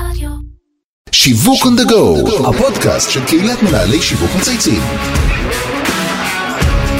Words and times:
רדיו. 0.00 0.30
שיווק 1.12 1.62
on 1.62 1.80
the 1.80 1.90
go, 1.90 2.48
הפודקאסט 2.48 3.10
של 3.10 3.24
קהילת 3.24 3.62
מנהלי 3.62 4.02
שיווק 4.02 4.30
מצייצים. 4.38 4.82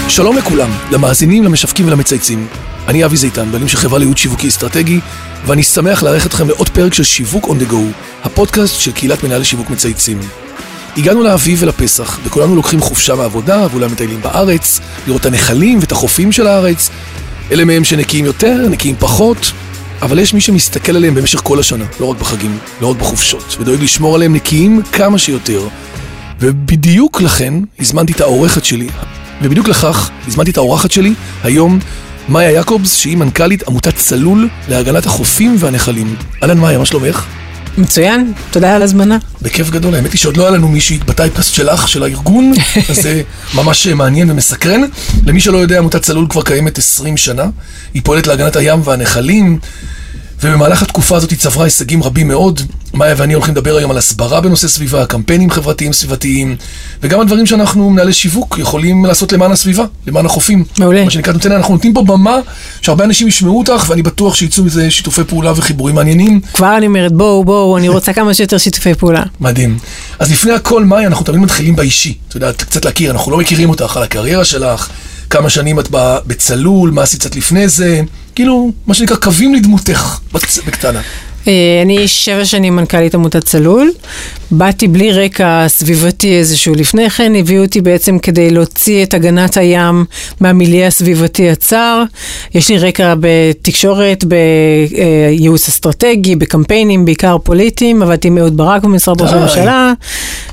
שלום 0.09 0.37
לכולם, 0.37 0.71
למאזינים, 0.91 1.45
למשווקים 1.45 1.87
ולמצייצים. 1.87 2.47
אני 2.89 3.05
אבי 3.05 3.17
זיתן, 3.17 3.53
בעלים 3.53 3.69
של 3.69 3.77
חברה 3.77 3.99
לייעוד 3.99 4.19
שיווקי 4.19 4.49
אסטרטגי, 4.49 5.01
ואני 5.47 5.63
שמח 5.63 6.03
לארח 6.03 6.27
אתכם 6.27 6.49
לעוד 6.49 6.69
פרק 6.69 6.95
של 6.95 7.05
שיווק 7.05 7.45
on 7.45 7.63
the 7.63 7.73
go, 7.73 7.77
הפודקאסט 8.25 8.81
של 8.81 8.93
קהילת 8.93 9.25
מנהלי 9.25 9.45
שיווק 9.45 9.71
מצייצים. 9.71 10.21
הגענו 10.97 11.23
לאביב 11.23 11.59
ולפסח, 11.63 12.19
וכולנו 12.25 12.57
לוקחים 12.57 12.81
חופשה 12.81 13.15
מעבודה, 13.15 13.67
ואולי 13.71 13.87
מטיילים 13.87 14.21
בארץ, 14.23 14.81
לראות 15.07 15.21
את 15.21 15.27
הנחלים 15.27 15.79
ואת 15.79 15.93
החופים 15.93 16.33
של 16.33 16.47
הארץ. 16.47 16.91
אלה 17.51 17.65
מהם 17.65 17.85
שנקיים 17.85 18.25
יותר, 18.25 18.69
נקיים 18.71 18.97
פחות, 18.99 19.53
אבל 20.03 20.19
יש 20.19 20.35
מי 20.35 20.41
שמסתכל 20.41 20.97
עליהם 20.97 21.15
במשך 21.15 21.41
כל 21.43 21.61
השנה, 21.61 21.85
לא 22.01 22.07
רק 22.07 22.17
בחגים, 22.17 22.59
לא 22.81 22.91
רק 22.91 22.97
בחופשות, 22.97 23.57
ודואג 23.61 23.83
לשמור 23.83 24.15
עליהם 24.15 24.35
נקיים 24.35 24.83
כמה 24.93 25.19
שיותר. 25.19 25.69
ובדיוק 26.41 27.21
לכן 27.21 27.55
הזמנתי 27.81 28.13
את 28.13 28.21
העורכת 28.21 28.65
שלי, 28.65 28.89
ובדיוק 29.43 29.69
לכך 29.69 30.11
הזמנתי 30.29 30.51
את 30.51 30.57
האורחת 30.57 30.91
שלי, 30.91 31.15
היום, 31.45 31.79
מאיה 32.29 32.51
יעקובס, 32.51 32.97
שהיא 32.97 33.17
מנכ"לית 33.17 33.69
עמותת 33.69 33.97
צלול 33.97 34.49
להגנת 34.69 35.07
החופים 35.07 35.57
והנחלים. 35.59 36.17
אהלן 36.43 36.59
מאיה, 36.59 36.79
מה 36.79 36.87
שלומך? 36.87 37.27
מצוין, 37.79 38.33
תודה 38.51 38.77
על 38.77 38.83
הזמנה. 38.83 39.19
בכיף 39.43 39.71
גדול, 39.71 39.95
האמת 39.95 40.13
היא 40.13 40.19
שעוד 40.19 40.37
לא 40.37 40.43
היה 40.43 40.51
לנו 40.51 40.69
מישהי 40.69 40.99
בטייפקאסט 40.99 41.55
שלך, 41.55 41.89
של 41.89 42.03
הארגון, 42.03 42.53
אז 42.91 42.97
זה 42.97 43.23
ממש 43.55 43.87
מעניין 43.87 44.31
ומסקרן. 44.31 44.81
למי 45.27 45.41
שלא 45.41 45.59
יודע, 45.59 45.79
עמותת 45.79 46.03
צלול 46.03 46.27
כבר 46.29 46.43
קיימת 46.43 46.79
20 46.79 47.17
שנה, 47.17 47.45
היא 47.95 48.03
פועלת 48.05 48.27
להגנת 48.27 48.57
הים 48.57 48.81
והנחלים, 48.85 49.59
ובמהלך 50.43 50.83
התקופה 50.83 51.17
הזאת 51.17 51.31
היא 51.31 51.39
צברה 51.39 51.65
הישגים 51.65 52.03
רבים 52.03 52.29
מאוד. 52.29 52.61
מאיה 52.95 53.15
ואני 53.17 53.35
הולכים 53.35 53.55
לדבר 53.55 53.77
היום 53.77 53.91
על 53.91 53.99
הסברה 53.99 54.41
בנושא 54.41 54.69
סביבה, 54.69 55.07
קמפיינים 55.07 55.51
חברתיים 55.51 55.93
סביבתיים, 55.93 56.57
וגם 57.03 57.21
על 57.21 57.27
דברים 57.27 57.47
שאנחנו, 57.47 57.91
מנהלי 57.91 58.13
שיווק, 58.13 58.59
יכולים 58.59 59.05
לעשות 59.05 59.33
למען 59.33 59.53
הסביבה, 59.53 59.85
למען 60.07 60.27
החופים. 60.27 60.65
מעולה. 60.79 61.05
מה 61.05 61.11
שנקרא, 61.11 61.33
נותן, 61.33 61.53
אנחנו 61.53 61.75
נותנים 61.75 61.95
פה 61.95 62.03
במה 62.03 62.39
שהרבה 62.83 63.05
אנשים 63.05 63.29
ישמעו 63.29 63.59
אותך, 63.59 63.85
ואני 63.89 64.03
בטוח 64.03 64.35
שיצאו 64.35 64.65
מזה 64.65 64.91
שיתופי 64.91 65.25
פעולה 65.25 65.53
וחיבורים 65.57 65.95
מעניינים. 65.95 66.41
כבר 66.53 66.77
אני 66.77 66.87
אומרת, 66.87 67.13
בואו, 67.13 67.45
בואו, 67.45 67.77
אני 67.77 67.89
רוצה 67.89 68.13
כמה 68.13 68.35
שיותר 68.35 68.59
שיתופי 68.59 68.95
פעולה. 68.95 69.23
מדהים. 69.41 69.79
אז 70.19 70.33
לפני 70.33 70.53
הכל, 70.53 70.85
מאי, 70.85 71.07
אנחנו 71.07 71.25
תמיד 71.25 71.41
מתחילים 71.41 71.77
באישי. 71.77 72.15
אתה 72.29 72.37
יודע, 72.37 72.53
קצת 72.53 72.85
להכיר, 72.85 73.11
אנחנו 73.11 73.33
לא 73.33 73.39
מכירים 73.39 73.71
אותך 73.71 73.97
על 73.97 74.03
הקריירה 74.03 74.45
שלך, 74.45 74.89
כמה 75.31 75.51
שנים 75.51 75.81
את 75.81 75.89
בצלול, 76.27 76.91
מה 76.91 77.03
עשית 77.03 77.21
קצת 77.21 77.37
לפני 77.37 77.69
זה, 77.69 78.03
כאילו, 78.37 78.73
מה 78.87 78.95
שנקרא, 78.95 79.17
קווים 79.17 79.55
לדמותך, 79.55 80.19
בקטנה. 80.67 81.01
אה, 81.49 81.53
אני 81.83 82.09
שבע 82.09 82.45
שנים 82.45 82.77
מנכ"לית 82.77 83.15
עמותת 83.15 83.45
צלול. 83.45 83.93
באתי 84.51 84.89
בלי 84.89 85.13
רקע 85.13 85.65
סביבתי 85.69 86.39
איזשהו 86.39 86.75
לפני 86.75 87.11
כן, 87.11 87.35
הביאו 87.35 87.63
אותי 87.63 87.81
בעצם 87.81 88.19
כדי 88.19 88.51
להוציא 88.51 89.05
את 89.05 89.15
הגנת 89.15 89.57
הים 89.57 90.05
מהמיליה 90.41 90.87
הסביבתי 90.87 91.51
הצר. 91.51 92.03
יש 92.55 92.69
לי 92.69 92.79
רקע 92.79 93.15
בתקשורת, 93.21 94.25
בייעוץ 94.25 95.69
אסטרטגי, 95.69 96.37
בקמפיינים, 96.37 97.05
בעיקר 97.05 97.37
פוליטיים, 97.39 98.03
עבדתי 98.03 98.29
עם 98.29 98.39
אהוד 98.39 98.57
ברק 98.57 98.83
במשרד 98.83 99.23
ראש 99.23 99.31
די. 99.31 99.37
הממשלה. 99.37 99.93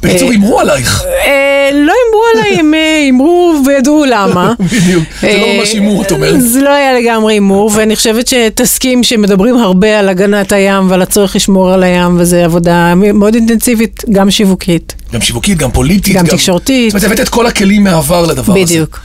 בקיצור, 0.03 0.27
אה, 0.27 0.33
הימרו 0.33 0.59
עלייך. 0.59 1.03
אה, 1.25 1.69
לא 1.73 1.93
הימרו 2.03 2.23
עליי, 2.33 2.59
הם 2.59 2.73
אה, 2.73 2.97
הימרו 3.03 3.55
וידעו 3.65 4.05
למה. 4.05 4.53
בדיוק. 4.73 5.03
זה 5.21 5.27
לא 5.27 5.33
אה, 5.33 5.57
ממש 5.57 5.73
הימור, 5.73 6.01
את 6.01 6.11
אומרת. 6.11 6.41
זה 6.41 6.61
לא 6.61 6.69
היה 6.69 6.99
לגמרי 6.99 7.33
הימור, 7.33 7.71
ואני 7.73 7.95
חושבת 7.95 8.27
שתסכים 8.27 9.03
שמדברים 9.03 9.57
הרבה 9.57 9.99
על 9.99 10.09
הגנת 10.09 10.51
הים 10.51 10.82
ועל 10.89 11.01
הצורך 11.01 11.35
לשמור 11.35 11.71
על 11.71 11.83
הים, 11.83 12.15
וזו 12.19 12.35
עבודה 12.37 12.95
מאוד 12.95 13.35
אינטנסיבית, 13.35 14.03
גם 14.11 14.31
שיווקית. 14.31 14.93
גם 15.13 15.21
שיווקית, 15.21 15.57
גם 15.57 15.71
פוליטית. 15.71 16.15
גם 16.15 16.27
תקשורתית. 16.27 16.91
זאת 16.91 17.03
אומרת, 17.03 17.11
הבאת 17.11 17.27
את 17.27 17.29
כל 17.29 17.47
הכלים 17.47 17.83
מהעבר 17.83 18.25
לדבר 18.25 18.53
הזה. 18.53 18.63
בדיוק. 18.63 18.99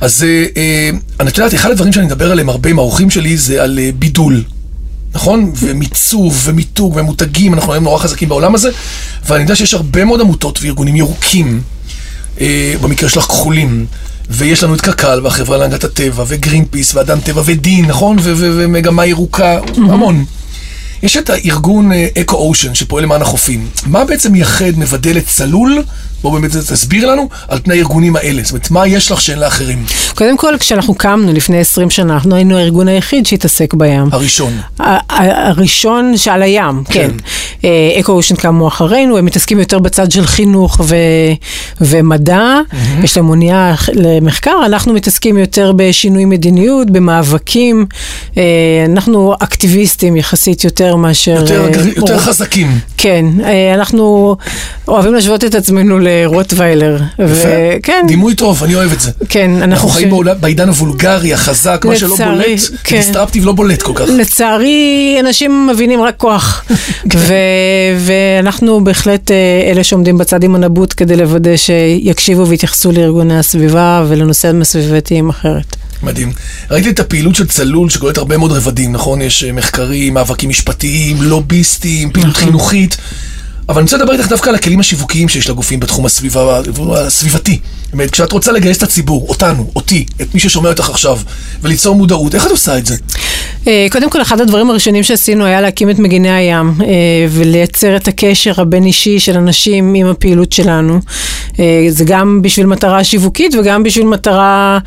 אז 0.00 0.24
אה, 0.24 0.44
אה, 1.20 1.26
את 1.28 1.38
יודעת, 1.38 1.54
אחד 1.54 1.70
הדברים 1.70 1.92
שאני 1.92 2.06
מדבר 2.06 2.32
עליהם 2.32 2.48
הרבה 2.48 2.70
עם 2.70 2.78
האורחים 2.78 3.10
שלי 3.10 3.36
זה 3.36 3.62
על 3.62 3.78
אה, 3.78 3.90
בידול. 3.98 4.42
נכון? 5.14 5.52
ומיצוב 5.56 6.40
ומיתוג 6.44 6.96
ומותגים, 6.96 7.54
אנחנו 7.54 7.72
היום 7.72 7.84
נורא 7.84 7.98
חזקים 7.98 8.28
בעולם 8.28 8.54
הזה, 8.54 8.70
ואני 9.26 9.42
יודע 9.42 9.56
שיש 9.56 9.74
הרבה 9.74 10.04
מאוד 10.04 10.20
עמותות 10.20 10.58
וארגונים 10.62 10.96
ירוקים, 10.96 11.62
אה, 12.40 12.74
במקרה 12.80 13.08
שלך 13.08 13.24
כחולים, 13.24 13.86
ויש 14.30 14.62
לנו 14.62 14.74
את 14.74 14.80
קק"ל 14.80 15.20
והחברה 15.22 15.56
להגנת 15.56 15.84
הטבע, 15.84 16.24
וגרין 16.26 16.64
פיס, 16.64 16.94
ואדם 16.94 17.20
טבע, 17.20 17.42
ודין, 17.44 17.86
נכון? 17.86 18.16
ומגמה 18.22 19.06
ירוקה, 19.06 19.58
המון. 19.76 20.24
יש 21.02 21.16
את 21.16 21.30
הארגון 21.30 21.90
אקו 22.20 22.36
אושן 22.36 22.74
שפועל 22.74 23.04
למען 23.04 23.22
החופים. 23.22 23.68
מה 23.86 24.04
בעצם 24.04 24.32
מייחד, 24.32 24.72
מבדל 24.76 25.18
את 25.18 25.26
צלול? 25.26 25.82
בוא 26.22 26.32
באמת 26.32 26.50
תסביר 26.50 27.06
לנו 27.06 27.28
על 27.48 27.58
פני 27.62 27.74
הארגונים 27.74 28.16
האלה. 28.16 28.42
זאת 28.42 28.50
אומרת, 28.50 28.70
מה 28.70 28.86
יש 28.86 29.10
לך 29.10 29.20
שאין 29.20 29.38
לאחרים? 29.38 29.84
קודם 30.14 30.36
כל, 30.36 30.54
כשאנחנו 30.60 30.94
קמנו 30.94 31.32
לפני 31.32 31.58
20 31.58 31.90
שנה, 31.90 32.14
אנחנו 32.14 32.34
היינו 32.34 32.58
הארגון 32.58 32.88
היחיד 32.88 33.26
שהתעסק 33.26 33.74
בים. 33.74 34.08
הראשון. 34.12 34.52
הראשון 35.08 36.16
שעל 36.16 36.42
הים, 36.42 36.84
כן. 36.84 37.10
אקו 38.00 38.12
אושן 38.12 38.36
קמו 38.36 38.68
אחרינו, 38.68 39.18
הם 39.18 39.24
מתעסקים 39.24 39.58
יותר 39.58 39.78
בצד 39.78 40.10
של 40.10 40.26
חינוך 40.26 40.80
ו- 40.84 40.96
ומדע, 41.80 42.60
יש 43.02 43.16
להם 43.16 43.28
אונייה 43.28 43.74
למחקר, 43.94 44.56
אנחנו 44.66 44.92
מתעסקים 44.92 45.38
יותר 45.38 45.72
בשינוי 45.76 46.24
מדיניות, 46.24 46.90
במאבקים, 46.90 47.86
אה, 48.36 48.42
אנחנו 48.88 49.34
אקטיביסטים 49.40 50.16
יחסית 50.16 50.64
יותר 50.64 50.96
מאשר... 50.96 51.30
יותר, 51.40 51.64
אה, 51.74 51.88
יותר 51.96 52.18
חזקים. 52.18 52.78
כן, 52.96 53.26
אה, 53.44 53.74
אנחנו 53.74 54.36
אוהבים 54.88 55.14
להשוות 55.14 55.44
את 55.44 55.54
עצמנו 55.54 55.98
לרוטוויילר. 56.10 56.96
וכן, 57.18 58.04
דימוי 58.08 58.34
טוב, 58.34 58.64
אני 58.64 58.74
אוהב 58.74 58.92
את 58.92 59.00
זה. 59.00 59.10
כן, 59.28 59.50
אנחנו 59.50 59.64
אנחנו 59.72 59.88
חיים 59.88 60.10
חושבים- 60.10 60.34
בעידן 60.40 60.68
הוולגרי, 60.68 61.34
החזק, 61.34 61.84
מה 61.88 61.96
שלא 61.96 62.16
בולט, 62.16 62.46
כן. 62.84 62.96
דיסטרפטיב 62.96 63.44
לא 63.44 63.52
בולט 63.52 63.82
כל 63.82 63.92
כך. 63.94 64.04
לצערי, 64.18 65.16
אנשים 65.20 65.66
מבינים 65.66 66.02
רק 66.02 66.14
כוח. 66.16 66.64
ואנחנו 67.98 68.84
בהחלט 68.84 69.30
אה, 69.30 69.36
אלה 69.72 69.84
שעומדים 69.84 70.18
בצד 70.18 70.44
עם 70.44 70.54
הנבוט 70.54 70.94
כדי 70.96 71.16
לוודא 71.16 71.56
שיקשיבו 71.56 72.46
ויתייחסו 72.46 72.92
לארגוני 72.92 73.38
הסביבה 73.38 74.04
ולנושאים 74.08 74.60
הסביבתיים 74.62 75.28
אחרת. 75.28 75.76
מדהים. 76.02 76.32
ראיתי 76.70 76.90
את 76.90 77.00
הפעילות 77.00 77.34
של 77.34 77.46
צלול 77.46 77.90
שכוללת 77.90 78.18
הרבה 78.18 78.36
מאוד 78.36 78.52
רבדים, 78.52 78.92
נכון? 78.92 79.22
יש 79.22 79.44
אה, 79.44 79.52
מחקרים, 79.52 80.14
מאבקים 80.14 80.48
משפטיים, 80.50 81.22
לוביסטים, 81.22 82.10
פעילות 82.10 82.30
נכון. 82.30 82.44
חינוכית. 82.44 82.96
אבל 83.70 83.78
אני 83.78 83.84
רוצה 83.84 83.96
לדבר 83.96 84.12
איתך 84.12 84.28
דווקא 84.28 84.48
על 84.48 84.54
הכלים 84.54 84.80
השיווקיים 84.80 85.28
שיש 85.28 85.50
לגופים 85.50 85.80
בתחום 85.80 86.06
הסביבה, 86.06 86.60
הסביבתי. 86.96 87.58
אומרת, 87.92 88.10
כשאת 88.10 88.32
רוצה 88.32 88.52
לגייס 88.52 88.78
את 88.78 88.82
הציבור, 88.82 89.26
אותנו, 89.28 89.70
אותי, 89.76 90.06
את 90.22 90.34
מי 90.34 90.40
ששומע 90.40 90.68
אותך 90.68 90.90
עכשיו, 90.90 91.18
וליצור 91.62 91.96
מודעות, 91.96 92.34
איך 92.34 92.46
את 92.46 92.50
עושה 92.50 92.78
את 92.78 92.86
זה? 92.86 92.96
אה, 93.66 93.86
קודם 93.90 94.10
כל, 94.10 94.22
אחד 94.22 94.40
הדברים 94.40 94.70
הראשונים 94.70 95.02
שעשינו 95.02 95.44
היה 95.44 95.60
להקים 95.60 95.90
את 95.90 95.98
מגיני 95.98 96.30
הים 96.30 96.74
אה, 96.80 96.86
ולייצר 97.30 97.96
את 97.96 98.08
הקשר 98.08 98.60
הבין-אישי 98.60 99.20
של 99.20 99.36
אנשים 99.36 99.94
עם 99.94 100.06
הפעילות 100.06 100.52
שלנו. 100.52 101.00
אה, 101.58 101.86
זה 101.88 102.04
גם 102.04 102.42
בשביל 102.42 102.66
מטרה 102.66 103.04
שיווקית 103.04 103.54
וגם 103.54 103.82
בשביל 103.82 104.06
מטרה 104.06 104.78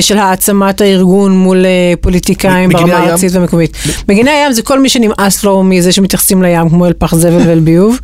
של 0.00 0.18
העצמת 0.18 0.80
הארגון 0.80 1.32
מול 1.32 1.64
פוליטיקאים 2.00 2.70
ברמה? 2.70 2.96
הארצית 2.96 3.32
והמקומית. 3.32 3.76
מגיני 4.08 4.30
הים 4.30 4.52
זה 4.52 4.62
כל 4.62 4.80
מי 4.80 4.88
שנמאס 4.88 5.44
לו 5.44 5.62
מזה 5.62 5.92
שמתייחסים 5.92 6.42
לים 6.42 6.68
כמו 6.68 6.86
אל 6.86 6.92
פח 6.98 7.14
זבל 7.14 7.48
ואל 7.48 7.60
ביוב, 7.60 7.98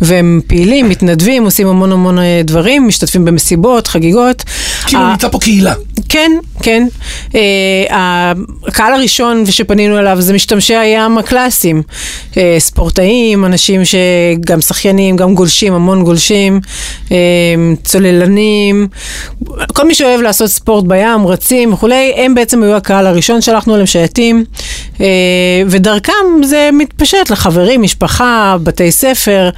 והם 0.00 0.40
פעילים, 0.46 0.88
מתנדבים, 0.88 1.44
עושים 1.44 1.66
המון 1.66 1.92
המון 1.92 2.18
דברים, 2.44 2.88
משתתפים 2.88 3.24
במסיבות, 3.24 3.88
חגיגות. 3.90 4.42
כאילו 4.90 5.10
נמצא 5.10 5.28
פה 5.28 5.38
קהילה. 5.38 5.74
כן, 6.08 6.30
כן. 6.62 6.86
אה, 7.34 8.32
הקהל 8.66 8.92
הראשון 8.92 9.46
שפנינו 9.46 9.98
אליו 9.98 10.16
זה 10.20 10.32
משתמשי 10.32 10.76
הים 10.76 11.18
הקלאסיים. 11.18 11.82
אה, 12.36 12.56
ספורטאים, 12.58 13.44
אנשים 13.44 13.80
שגם 13.84 14.60
שחיינים, 14.60 15.16
גם 15.16 15.34
גולשים, 15.34 15.72
המון 15.74 16.04
גולשים, 16.04 16.60
אה, 17.12 17.16
צוללנים, 17.84 18.88
כל 19.72 19.86
מי 19.86 19.94
שאוהב 19.94 20.20
לעשות 20.20 20.50
ספורט 20.50 20.84
בים, 20.84 21.26
רצים 21.26 21.72
וכולי, 21.72 22.12
הם 22.16 22.34
בעצם 22.34 22.62
היו 22.62 22.76
הקהל 22.76 23.06
הראשון 23.06 23.40
שלחנו 23.40 23.74
אליהם 23.74 23.86
שייטים, 23.86 24.44
אה, 25.00 25.06
ודרכם 25.66 26.12
זה 26.44 26.70
מתפשט 26.72 27.30
לחברים, 27.30 27.82
משפחה, 27.82 28.56
בתי 28.62 28.92
ספר, 28.92 29.50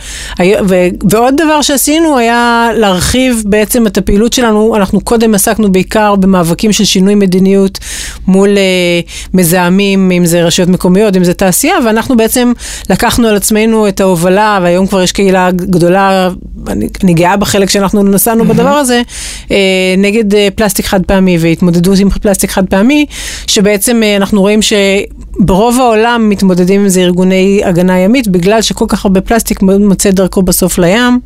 ו- 0.68 0.88
ועוד 1.10 1.34
דבר 1.36 1.62
שעשינו 1.62 2.18
היה 2.18 2.70
להרחיב 2.76 3.42
בעצם 3.46 3.86
את 3.86 3.98
הפעילות 3.98 4.32
שלנו, 4.32 4.76
אנחנו 4.76 5.00
קודם 5.00 5.21
קודם 5.22 5.34
עסקנו 5.34 5.72
בעיקר 5.72 6.14
במאבקים 6.14 6.72
של 6.72 6.84
שינוי 6.84 7.14
מדיניות 7.14 7.78
מול 8.26 8.48
uh, 8.48 9.30
מזהמים, 9.34 10.10
אם 10.10 10.26
זה 10.26 10.42
רשויות 10.42 10.68
מקומיות, 10.68 11.16
אם 11.16 11.24
זה 11.24 11.34
תעשייה, 11.34 11.74
ואנחנו 11.84 12.16
בעצם 12.16 12.52
לקחנו 12.90 13.28
על 13.28 13.36
עצמנו 13.36 13.88
את 13.88 14.00
ההובלה, 14.00 14.58
והיום 14.62 14.86
כבר 14.86 15.02
יש 15.02 15.12
קהילה 15.12 15.50
גדולה, 15.50 16.28
אני, 16.68 16.88
אני 17.04 17.14
גאה 17.14 17.36
בחלק 17.36 17.70
שאנחנו 17.70 18.02
נסענו. 18.02 18.44
בדבר 18.44 18.68
הזה, 18.68 19.02
uh, 19.48 19.52
נגד 19.98 20.32
uh, 20.32 20.36
פלסטיק 20.54 20.86
חד 20.86 21.04
פעמי 21.04 21.38
והתמודדות 21.40 21.98
עם 21.98 22.10
פלסטיק 22.10 22.50
חד 22.50 22.66
פעמי, 22.66 23.06
שבעצם 23.46 24.02
uh, 24.02 24.16
אנחנו 24.16 24.40
רואים 24.40 24.60
שברוב 24.62 25.80
העולם 25.80 26.28
מתמודדים 26.28 26.80
עם 26.80 26.88
זה 26.88 27.00
ארגוני 27.00 27.60
הגנה 27.64 27.98
ימית, 27.98 28.28
בגלל 28.28 28.62
שכל 28.62 28.84
כך 28.88 29.04
הרבה 29.04 29.20
פלסטיק 29.20 29.62
מוצא 29.62 30.10
דרכו 30.10 30.42
בסוף 30.42 30.78
לים, 30.78 31.20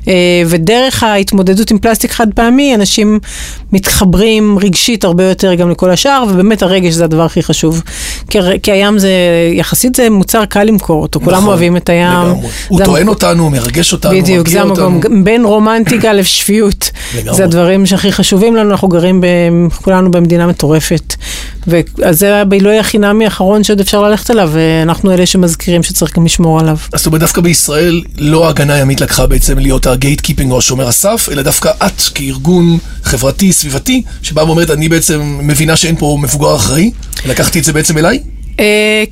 uh, 0.00 0.08
ודרך 0.46 1.02
ההתמודדות 1.02 1.70
עם 1.70 1.78
פלסטיק 1.78 2.10
חד 2.10 2.26
פעמי, 2.34 2.74
אנשים 2.74 3.18
מתחברים 3.72 4.58
רגשית 4.58 5.04
הרבה 5.04 5.24
יותר 5.24 5.54
גם 5.54 5.70
לכל 5.70 5.90
השאר, 5.90 6.24
ובאמת 6.28 6.62
הרגש 6.62 6.92
זה 6.92 7.04
הדבר 7.04 7.22
הכי 7.22 7.42
חשוב. 7.42 7.82
כי, 8.30 8.38
כי 8.62 8.72
הים 8.72 8.98
זה, 8.98 9.10
יחסית 9.52 9.94
זה 9.94 10.10
מוצר 10.10 10.44
קל 10.44 10.64
למכור 10.64 11.02
אותו, 11.02 11.20
נכון, 11.20 11.34
כולם 11.34 11.48
אוהבים 11.48 11.76
את 11.76 11.88
הים. 11.88 12.08
לגמרי. 12.08 12.48
הוא 12.68 12.84
טוען 12.84 13.02
המק... 13.02 13.08
אותנו, 13.08 13.50
מרגש 13.50 13.92
אותנו, 13.92 14.12
בדיוק, 14.20 14.48
זה 14.48 14.62
המקום, 14.62 15.00
בין 15.24 15.44
רומנטיקה 15.44 16.12
לשפיות. 16.12 16.90
לגמרי. 17.18 17.36
זה 17.36 17.44
הדברים 17.44 17.86
שהכי 17.86 18.12
חשובים 18.12 18.56
לנו, 18.56 18.70
אנחנו 18.70 18.88
גרים 18.88 19.20
ב, 19.20 19.26
כולנו 19.82 20.10
במדינה 20.10 20.46
מטורפת. 20.46 21.14
אז 22.04 22.18
זה 22.18 22.36
הבילוי 22.36 22.78
החינמי 22.78 23.24
האחרון 23.24 23.64
שעוד 23.64 23.80
אפשר 23.80 24.02
ללכת 24.02 24.30
אליו, 24.30 24.50
ואנחנו 24.52 25.12
אלה 25.12 25.26
שמזכירים 25.26 25.82
שצריך 25.82 26.16
גם 26.16 26.24
לשמור 26.24 26.60
עליו. 26.60 26.76
אז 26.92 27.00
זאת 27.00 27.06
אומרת, 27.06 27.20
דווקא 27.20 27.40
בישראל 27.40 28.02
לא 28.18 28.46
ההגנה 28.46 28.74
הימית 28.74 29.00
לקחה 29.00 29.26
בעצם 29.26 29.58
להיות 29.58 29.86
ה 29.86 30.20
gatekeeping 30.20 30.52
או 30.52 30.58
השומר 30.58 30.88
הסף, 30.88 31.28
אלא 31.32 31.42
דווקא 31.42 31.70
את 31.86 32.02
כארגון 32.14 32.78
חברתי, 33.02 33.52
סביבתי, 33.52 34.02
שבא 34.22 34.40
ואומרת, 34.40 34.70
אני 34.70 34.88
בעצם 34.88 35.38
מבינה 35.42 35.76
שאין 35.76 35.96
פה 35.96 36.18
מבוגר 36.20 36.56
אחראי, 36.56 36.90
לקחתי 37.26 37.58
את 37.58 37.64
זה 37.64 37.72
בעצם 37.72 37.98
אליי? 37.98 38.18
Uh, 38.58 38.60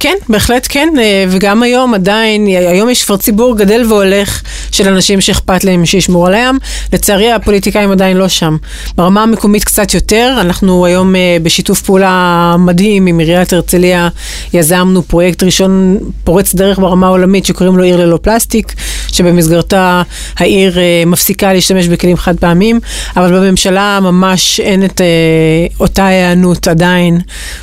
כן, 0.01 0.15
בהחלט 0.29 0.67
כן, 0.71 0.89
uh, 0.97 0.99
וגם 1.29 1.63
היום 1.63 1.95
עדיין, 1.95 2.47
היום 2.47 2.91
יש 2.91 3.05
כבר 3.05 3.17
ציבור 3.17 3.57
גדל 3.57 3.85
והולך 3.89 4.43
של 4.73 4.89
אנשים 4.89 5.21
שאכפת 5.21 5.65
להם 5.65 5.87
שישמרו 5.87 6.27
על 6.27 6.35
הים. 6.35 6.59
לצערי 6.93 7.33
הפוליטיקאים 7.33 7.91
עדיין 7.91 8.17
לא 8.17 8.29
שם. 8.29 8.57
ברמה 8.97 9.23
המקומית 9.23 9.65
קצת 9.65 9.95
יותר, 9.95 10.37
אנחנו 10.41 10.87
היום 10.87 11.15
uh, 11.15 11.19
בשיתוף 11.43 11.83
פעולה 11.83 12.57
מדהים 12.59 13.07
עם 13.07 13.19
עיריית 13.19 13.53
הרצליה, 13.53 14.09
יזמנו 14.53 15.03
פרויקט 15.03 15.43
ראשון 15.43 15.99
פורץ 16.25 16.55
דרך 16.55 16.79
ברמה 16.79 17.07
העולמית 17.07 17.47
שקוראים 17.47 17.77
לו 17.77 17.85
עיר 17.85 17.97
ללא 17.97 18.19
פלסטיק, 18.23 18.75
שבמסגרתה 19.13 20.03
העיר 20.37 20.75
uh, 20.75 21.09
מפסיקה 21.09 21.53
להשתמש 21.53 21.89
בכלים 21.89 22.17
חד 22.17 22.37
פעמים, 22.37 22.81
אבל 23.17 23.33
בממשלה 23.33 23.99
ממש 24.03 24.61
אין 24.61 24.85
את 24.85 25.01
uh, 25.01 25.81
אותה 25.81 26.07
היענות 26.07 26.69
עדיין, 26.69 27.21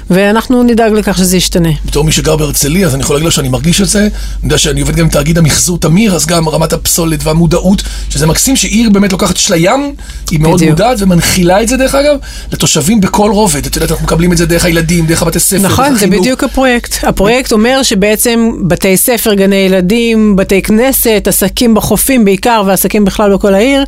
ואנחנו 0.10 0.64
נדאג 0.64 0.92
לכך 0.92 1.18
שזה 1.18 1.38
ישתנה. 1.38 1.70
בתור 1.86 2.04
מי 2.04 2.12
שגר 2.12 2.36
בהרצליה, 2.36 2.88
אז 2.88 2.96
אני 2.96 3.04
יכול 3.04 3.16
להגיד 3.16 3.26
לו 3.26 3.32
שאני 3.32 3.50
מרגיש 3.50 3.82
את 3.82 3.88
זה. 3.88 4.00
אני 4.00 4.10
יודע 4.44 4.58
שאני 4.58 4.82
עובד 4.82 4.96
גם 4.96 5.06
עם 5.06 5.10
תאגיד 5.10 5.38
המחזור 5.38 5.78
תמיר, 5.78 6.16
אז 6.16 6.26
גם 6.26 6.50
רמת 6.50 6.74
הפסולת 6.74 7.20
והמודעות, 7.24 7.84
שזה 8.10 8.28
מקסים 8.28 8.56
שעיר 8.56 8.90
באמת 8.90 9.12
לוקחת, 9.12 9.36
יש 9.36 9.52
לה 9.52 9.58
ים, 9.58 9.96
היא 10.32 10.40
מאוד 10.40 10.56
בדיוק. 10.56 10.70
מודעת 10.72 10.98
ומנחילה 11.02 11.62
את 11.62 11.68
זה 11.68 11.78
דרך 11.78 11.96
אגב, 11.96 12.16
לתושבים 12.52 13.02
בכל 13.02 13.32
רובד. 13.32 13.66
את 13.66 13.76
יודעת, 13.76 13.92
אנחנו 13.92 14.06
מקבלים 14.06 14.32
את 14.32 14.38
זה 14.38 14.46
דרך 14.46 14.66
הילדים, 14.66 15.06
דרך 15.06 15.22
הבתי 15.22 15.40
ספר, 15.40 15.62
נכון, 15.62 15.96
זה 15.96 16.08
בדיוק 16.08 16.44
הפרויקט. 16.44 17.04
הפרויקט 17.04 17.52
אומר 17.52 17.84
שבעצם 17.84 18.52
בתי 18.68 18.98
ספר, 18.98 19.34
גני 19.34 19.56
ילדים, 19.56 20.36
בתי 20.36 20.62
כנסת, 20.62 21.28
עסקים 21.34 21.74
בחופים 21.74 22.26
בעיקר, 22.26 22.64
ועסקים 22.66 23.06
בכלל 23.06 23.34
בכל 23.34 23.54
העיר, 23.54 23.84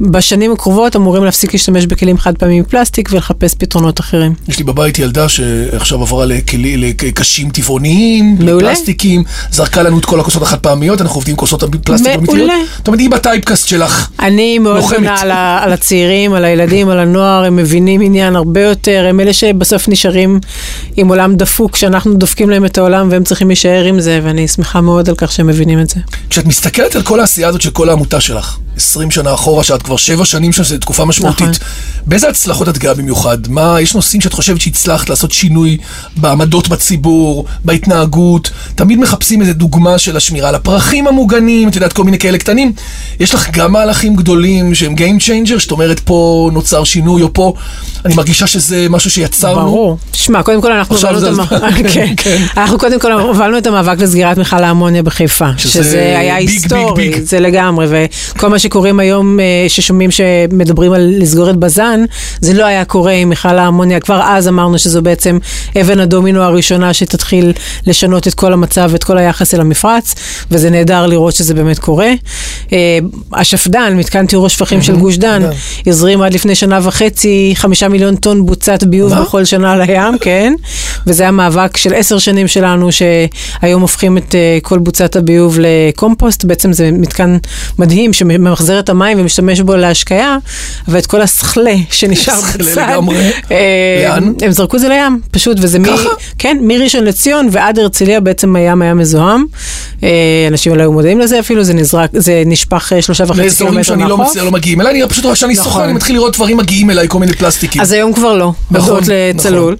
בשנים 0.00 0.52
הקרובות 0.52 0.96
אמורים 0.96 1.24
להפסיק 1.24 1.52
להשתמש 1.52 1.86
בכלים 1.86 2.18
חד 2.18 2.38
פעמים 2.38 2.62
מפלסטיק 2.62 3.08
ולחפש 3.12 3.54
פתרונות 3.54 4.00
אחרים. 4.00 4.34
יש 4.48 4.58
לי 4.58 4.64
בבית 4.64 4.98
ילדה 4.98 5.28
שעכשיו 5.28 6.02
עברה 6.02 6.26
לכלים, 6.26 6.80
קשים 7.14 7.50
טבעוניים, 7.50 8.38
פלסטיקים, 8.58 9.24
זרקה 9.50 9.82
לנו 9.82 9.98
את 9.98 10.04
כל 10.04 10.20
הכוסות 10.20 10.42
החד 10.42 10.58
פעמיות, 10.58 11.00
אנחנו 11.00 11.16
עובדים 11.16 11.32
עם 11.32 11.36
כוסות 11.36 11.64
פלסטיק 11.84 12.16
מעולה. 12.16 12.54
זאת 12.76 12.86
אומרת, 12.88 13.00
היא 13.00 13.10
בטייפקאסט 13.10 13.68
שלך. 13.68 14.08
אני 14.20 14.58
מאוד 14.58 14.82
בונה 14.82 15.20
על, 15.20 15.30
על 15.30 15.72
הצעירים, 15.72 16.34
על 16.34 16.44
הילדים, 16.44 16.88
על 16.88 16.98
הנוער, 16.98 17.44
הם 17.44 17.56
מבינים 17.56 18.00
עניין 18.00 18.36
הרבה 18.36 18.60
יותר, 18.60 19.06
הם 19.08 19.20
אלה 19.20 19.32
שבסוף 19.32 19.88
נשארים 19.88 20.40
עם 20.96 21.08
עולם 21.08 21.36
דפוק, 21.36 21.76
שאנחנו 21.76 22.14
דופקים 22.14 22.50
להם 22.50 22.64
את 22.64 22.78
העולם 22.78 23.08
והם 23.10 23.24
צריכים 23.24 23.48
להישאר 23.48 23.84
עם 23.84 24.00
זה, 24.00 24.20
ואני 24.22 24.48
שמחה 24.48 24.80
מאוד 24.80 25.08
על 25.08 25.14
כך 25.14 25.32
שהם 25.32 25.46
מבינים 25.46 25.80
את 25.80 25.90
זה. 25.90 26.00
כשאת 26.30 26.46
מסתכלת 26.46 26.87
על 26.96 27.02
כל 27.02 27.20
העשייה 27.20 27.48
הזאת 27.48 27.60
של 27.60 27.70
כל 27.70 27.88
העמותה 27.88 28.20
שלך, 28.20 28.58
20 28.78 29.10
שנה 29.10 29.34
אחורה, 29.34 29.64
שאת 29.64 29.82
כבר 29.82 29.96
7 29.96 30.24
שנים 30.24 30.52
שם, 30.52 30.64
שזו 30.64 30.78
תקופה 30.78 31.04
משמעותית, 31.04 31.48
נכון. 31.48 31.68
באיזה 32.06 32.28
הצלחות 32.28 32.68
את 32.68 32.78
גאה 32.78 32.94
במיוחד? 32.94 33.38
מה, 33.48 33.80
יש 33.80 33.94
נושאים 33.94 34.20
שאת 34.20 34.32
חושבת 34.32 34.60
שהצלחת 34.60 35.08
לעשות 35.08 35.32
שינוי 35.32 35.76
בעמדות 36.16 36.68
בציבור? 36.68 37.44
בהתנהגות, 37.64 38.50
תמיד 38.74 38.98
מחפשים 38.98 39.40
איזה 39.40 39.52
דוגמה 39.52 39.98
של 39.98 40.16
השמירה 40.16 40.48
על 40.48 40.54
הפרחים 40.54 41.06
המוגנים, 41.06 41.68
את 41.68 41.74
יודעת, 41.74 41.92
כל 41.92 42.04
מיני 42.04 42.18
כאלה 42.18 42.38
קטנים. 42.38 42.72
יש 43.20 43.34
לך 43.34 43.50
גם 43.50 43.72
מהלכים 43.72 44.16
גדולים 44.16 44.74
שהם 44.74 44.94
Game 44.94 45.20
Changer, 45.20 45.58
שאת 45.58 45.70
אומרת 45.70 46.00
פה 46.00 46.50
נוצר 46.52 46.84
שינוי, 46.84 47.22
או 47.22 47.32
פה, 47.32 47.52
אני 48.04 48.14
מרגישה 48.14 48.46
שזה 48.46 48.86
משהו 48.90 49.10
שיצרנו. 49.10 49.60
ברור. 49.60 49.98
שמע, 50.12 50.42
קודם 50.42 50.62
כל 50.62 50.72
אנחנו 50.72 50.96
הובלנו 50.96 51.18
את 51.18 51.24
המאבק, 51.24 51.90
כן. 51.92 52.14
כן. 52.16 52.42
אנחנו 52.56 52.78
קודם 52.78 53.00
כל 53.00 53.12
הובלנו 53.12 53.58
את 53.58 53.66
המאבק 53.66 54.00
לסגירת 54.00 54.38
מכל 54.38 54.64
האמוניה 54.64 55.02
בחיפה, 55.02 55.48
שזה 55.56 56.14
היה 56.18 56.36
היסטורי, 56.36 57.12
זה 57.22 57.40
לגמרי, 57.40 57.86
וכל 57.88 58.48
מה 58.48 58.58
שקוראים 58.68 59.00
היום, 59.00 59.40
אה, 59.40 59.44
ששומעים 59.68 60.10
שמדברים 60.10 60.92
על 60.92 61.14
לסגור 61.18 61.50
את 61.50 61.56
בז"ן, 61.56 62.04
זה 62.40 62.54
לא 62.54 62.64
היה 62.64 62.84
קורה 62.84 63.12
עם 63.12 63.28
מכל 63.28 63.58
האמוניה, 63.58 64.00
כבר 64.00 64.20
אז 64.24 64.48
אמרנו 64.48 64.78
שזו 64.78 65.02
בעצם 65.02 65.38
אבן 65.80 66.00
הדומינו 66.00 66.42
הראשונה 66.42 66.94
שתתחיל 66.94 67.52
לשנות 67.86 68.28
את 68.28 68.34
כל 68.34 68.52
המצב 68.52 68.88
ואת 68.92 69.04
כל 69.04 69.18
היחס 69.18 69.54
אל 69.54 69.60
המפרץ, 69.60 70.14
וזה 70.50 70.70
נהדר 70.70 71.06
לראות 71.06 71.34
שזה 71.34 71.54
באמת 71.54 71.78
קורה. 71.78 72.10
אה, 72.72 72.98
השפד"ן, 73.32 73.96
מתקן 73.96 74.26
טיהור 74.26 74.46
השפכים 74.46 74.82
של 74.82 74.96
גוש 74.96 75.16
דן, 75.16 75.42
הזרים 75.86 76.22
עד 76.22 76.34
לפני 76.34 76.54
שנה 76.54 76.78
וחצי 76.82 77.52
חמישה 77.56 77.88
מיליון 77.88 78.16
טון 78.16 78.46
בוצת 78.46 78.84
ביוב 78.84 79.14
בכל 79.14 79.44
שנה 79.44 79.76
לים, 79.76 80.18
כן, 80.24 80.54
וזה 81.06 81.22
היה 81.22 81.32
מאבק 81.32 81.76
של 81.76 81.94
עשר 81.94 82.18
שנים 82.18 82.48
שלנו, 82.48 82.88
שהיום 82.92 83.82
הופכים 83.82 84.18
את 84.18 84.34
אה, 84.34 84.58
כל 84.62 84.78
בוצת 84.78 85.16
הביוב 85.16 85.58
לקומפוסט, 85.60 86.44
בעצם 86.44 86.72
זה 86.72 86.90
מתקן 86.92 87.38
מדהים 87.78 88.12
שממחזר 88.58 88.78
את 88.78 88.88
המים 88.88 89.20
ומשתמש 89.20 89.60
בו 89.60 89.76
להשקיה, 89.76 90.36
ואת 90.88 91.06
כל 91.06 91.22
הסכלה 91.22 91.74
שנשאר 91.90 92.40
בצד, 92.58 92.88
אה, 93.50 94.16
הם 94.42 94.52
זרקו 94.52 94.76
את 94.76 94.80
זה 94.80 94.88
לים, 94.88 95.20
פשוט, 95.30 95.56
וזה 95.60 95.78
מ... 95.78 95.82
כן, 96.38 96.58
מראשון 96.60 97.04
לציון 97.04 97.48
ועד 97.52 97.78
הרצליה 97.78 98.20
בעצם 98.20 98.56
הים 98.56 98.82
היה 98.82 98.94
מזוהם. 98.94 99.44
אה, 100.02 100.08
אנשים 100.48 100.74
לא 100.74 100.80
היו 100.80 100.92
מודעים 100.92 101.20
לזה 101.20 101.40
אפילו, 101.40 101.64
זה 101.64 101.74
נזרק, 101.74 102.10
זה 102.12 102.42
נשפך 102.46 102.92
אה, 102.92 103.02
שלושה 103.02 103.24
וחצי 103.24 103.56
קילומטר 103.56 103.64
מהחוף. 103.64 103.88
לאזורים 103.88 104.28
שאני 104.28 104.44
לא 104.44 104.44
לא 104.44 104.50
מגיעים 104.50 104.80
אליי, 104.80 105.02
אני 105.02 105.08
פשוט 105.08 105.26
כשאני 105.32 105.52
נכון. 105.52 105.64
סוחר, 105.64 105.84
אני 105.84 105.92
מתחיל 105.92 106.16
לראות 106.16 106.34
דברים 106.34 106.56
מגיעים 106.56 106.90
אליי, 106.90 107.08
כל 107.08 107.18
מיני 107.18 107.32
פלסטיקים. 107.32 107.82
אז 107.82 107.92
היום 107.92 108.12
כבר 108.12 108.34
לא, 108.34 108.52
נכון, 108.70 108.90
הודות 108.90 109.08
לצלול. 109.08 109.76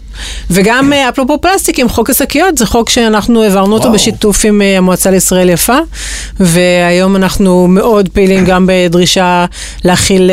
וגם 0.51 0.93
אפרופו 0.93 1.41
פלסטיקים, 1.41 1.89
חוק 1.89 2.11
השקיות 2.11 2.59
זה 2.59 2.67
חוק 2.67 2.91
שאנחנו 2.91 3.43
העברנו 3.43 3.75
אותו 3.75 3.93
בשיתוף 3.93 4.45
עם 4.45 4.63
המועצה 4.79 5.11
לישראל 5.11 5.51
יפה, 5.51 5.79
והיום 6.41 7.17
אנחנו 7.17 7.67
מאוד 7.67 8.09
פעילים 8.09 8.45
גם 8.45 8.67
בדרישה 8.69 9.45
להכיל 9.85 10.31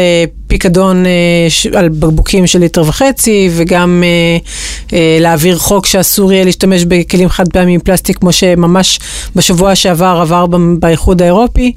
פיקדון 0.48 1.06
אה, 1.06 1.80
על 1.80 1.90
בקבוקים 1.90 2.48
של 2.48 2.60
ליטר 2.60 2.82
וחצי, 2.82 3.50
וגם 3.56 4.04
אה, 4.06 4.38
אה, 4.98 5.18
להעביר 5.22 5.58
חוק 5.58 5.86
שאסור 5.86 6.34
יהיה 6.34 6.46
להשתמש 6.46 6.86
בכלים 6.86 7.30
חד 7.30 7.48
פעמים 7.54 7.80
פלסטיק, 7.80 8.18
כמו 8.18 8.32
שממש 8.32 9.00
בשבוע 9.36 9.76
שעבר 9.76 10.18
עבר 10.22 10.46
באיחוד 10.80 11.22
האירופי. 11.22 11.74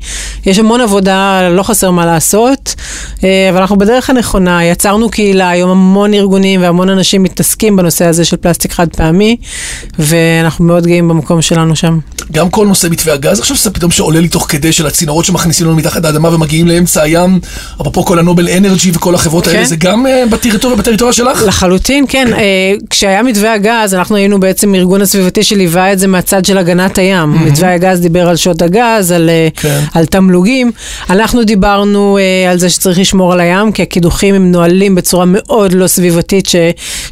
יש 0.48 0.58
המון 0.58 0.80
עבודה, 0.80 1.48
לא 1.50 1.62
חסר 1.62 1.90
מה 1.90 2.06
לעשות, 2.06 2.74
אה, 3.24 3.48
אבל 3.50 3.60
אנחנו 3.60 3.78
בדרך 3.78 4.10
הנכונה. 4.10 4.64
יצרנו 4.64 5.10
קהילה, 5.10 5.48
היום 5.48 5.70
המון 5.70 6.14
ארגונים 6.14 6.62
והמון 6.62 6.88
אנשים 6.88 7.22
מתעסקים 7.22 7.76
בנושא 7.76 8.04
הזה 8.04 8.24
של 8.24 8.36
פלסטיק 8.36 8.72
חד 8.72 8.88
פעמי, 8.88 9.36
ואנחנו 9.98 10.64
מאוד 10.64 10.86
גאים 10.86 11.08
במקום 11.08 11.42
שלנו 11.42 11.76
שם. 11.76 11.98
גם 12.32 12.50
כל 12.50 12.66
נושא 12.66 12.88
מתווה 12.90 13.14
הגז, 13.14 13.40
עכשיו 13.40 13.56
שזה 13.56 13.70
פתאום 13.70 13.90
שעולה 13.90 14.20
לי 14.20 14.28
תוך 14.28 14.46
כדי 14.48 14.72
של 14.72 14.86
הצינורות 14.86 15.24
שמכניסים 15.24 15.66
לנו 15.66 15.76
מתחת 15.76 16.04
לאדמה 16.04 16.34
ומגיעים 16.34 16.68
לאמצע 16.68 17.02
הים, 17.02 17.40
אפרופו 17.80 18.04
כל 18.04 18.18
הנובל 18.18 18.48
אנרג'י 18.48 18.90
וכל 18.94 19.14
החברות 19.14 19.44
כן. 19.44 19.50
האלה, 19.50 19.64
זה 19.64 19.76
גם 19.76 20.06
uh, 20.06 20.30
בטריטוריה, 20.30 20.76
בטריטוריה 20.76 21.12
שלך? 21.12 21.42
לחלוטין, 21.46 22.04
כן. 22.08 22.28
uh, 22.32 22.86
כשהיה 22.90 23.22
מתווה 23.22 23.52
הגז, 23.52 23.94
אנחנו 23.94 24.16
היינו 24.16 24.40
בעצם 24.40 24.74
ארגון 24.74 25.02
הסביבתי 25.02 25.42
שליווה 25.42 25.92
את 25.92 25.98
זה 25.98 26.06
מהצד 26.06 26.44
של 26.44 26.58
הגנת 26.58 26.98
הים. 26.98 27.34
Mm-hmm. 27.34 27.50
מתווה 27.50 27.74
הגז 27.74 28.00
דיבר 28.00 28.28
על 28.28 28.36
שעות 28.36 28.62
הגז, 28.62 29.12
על, 29.12 29.30
כן. 29.56 29.80
על 29.94 30.06
תמלוגים. 30.06 30.37
אנחנו 31.10 31.44
דיברנו 31.44 32.18
uh, 32.18 32.50
על 32.50 32.58
זה 32.58 32.70
שצריך 32.70 32.98
לשמור 32.98 33.32
על 33.32 33.40
הים, 33.40 33.72
כי 33.72 33.82
הקידוחים 33.82 34.34
הם 34.34 34.52
נועלים 34.52 34.94
בצורה 34.94 35.24
מאוד 35.26 35.72
לא 35.72 35.86
סביבתית, 35.86 36.46
ש, 36.46 36.56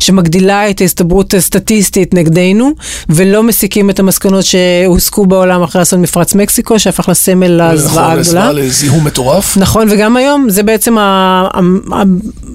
שמגדילה 0.00 0.70
את 0.70 0.80
ההסתברות 0.80 1.34
הסטטיסטית 1.34 2.14
נגדנו, 2.14 2.70
ולא 3.08 3.42
מסיקים 3.42 3.90
את 3.90 3.98
המסקנות 3.98 4.44
שהוסקו 4.44 5.26
בעולם 5.26 5.62
אחרי 5.62 5.82
אסון 5.82 6.02
מפרץ 6.02 6.34
מקסיקו, 6.34 6.78
שהפך 6.78 7.08
לסמל 7.08 7.72
לזוועה 7.72 8.12
הגדולה. 8.12 8.44
נכון, 8.44 8.56
לזיהום 8.56 9.04
מטורף. 9.04 9.56
נכון, 9.56 9.88
וגם 9.90 10.16
היום 10.16 10.50
זה 10.50 10.62
בעצם 10.62 10.96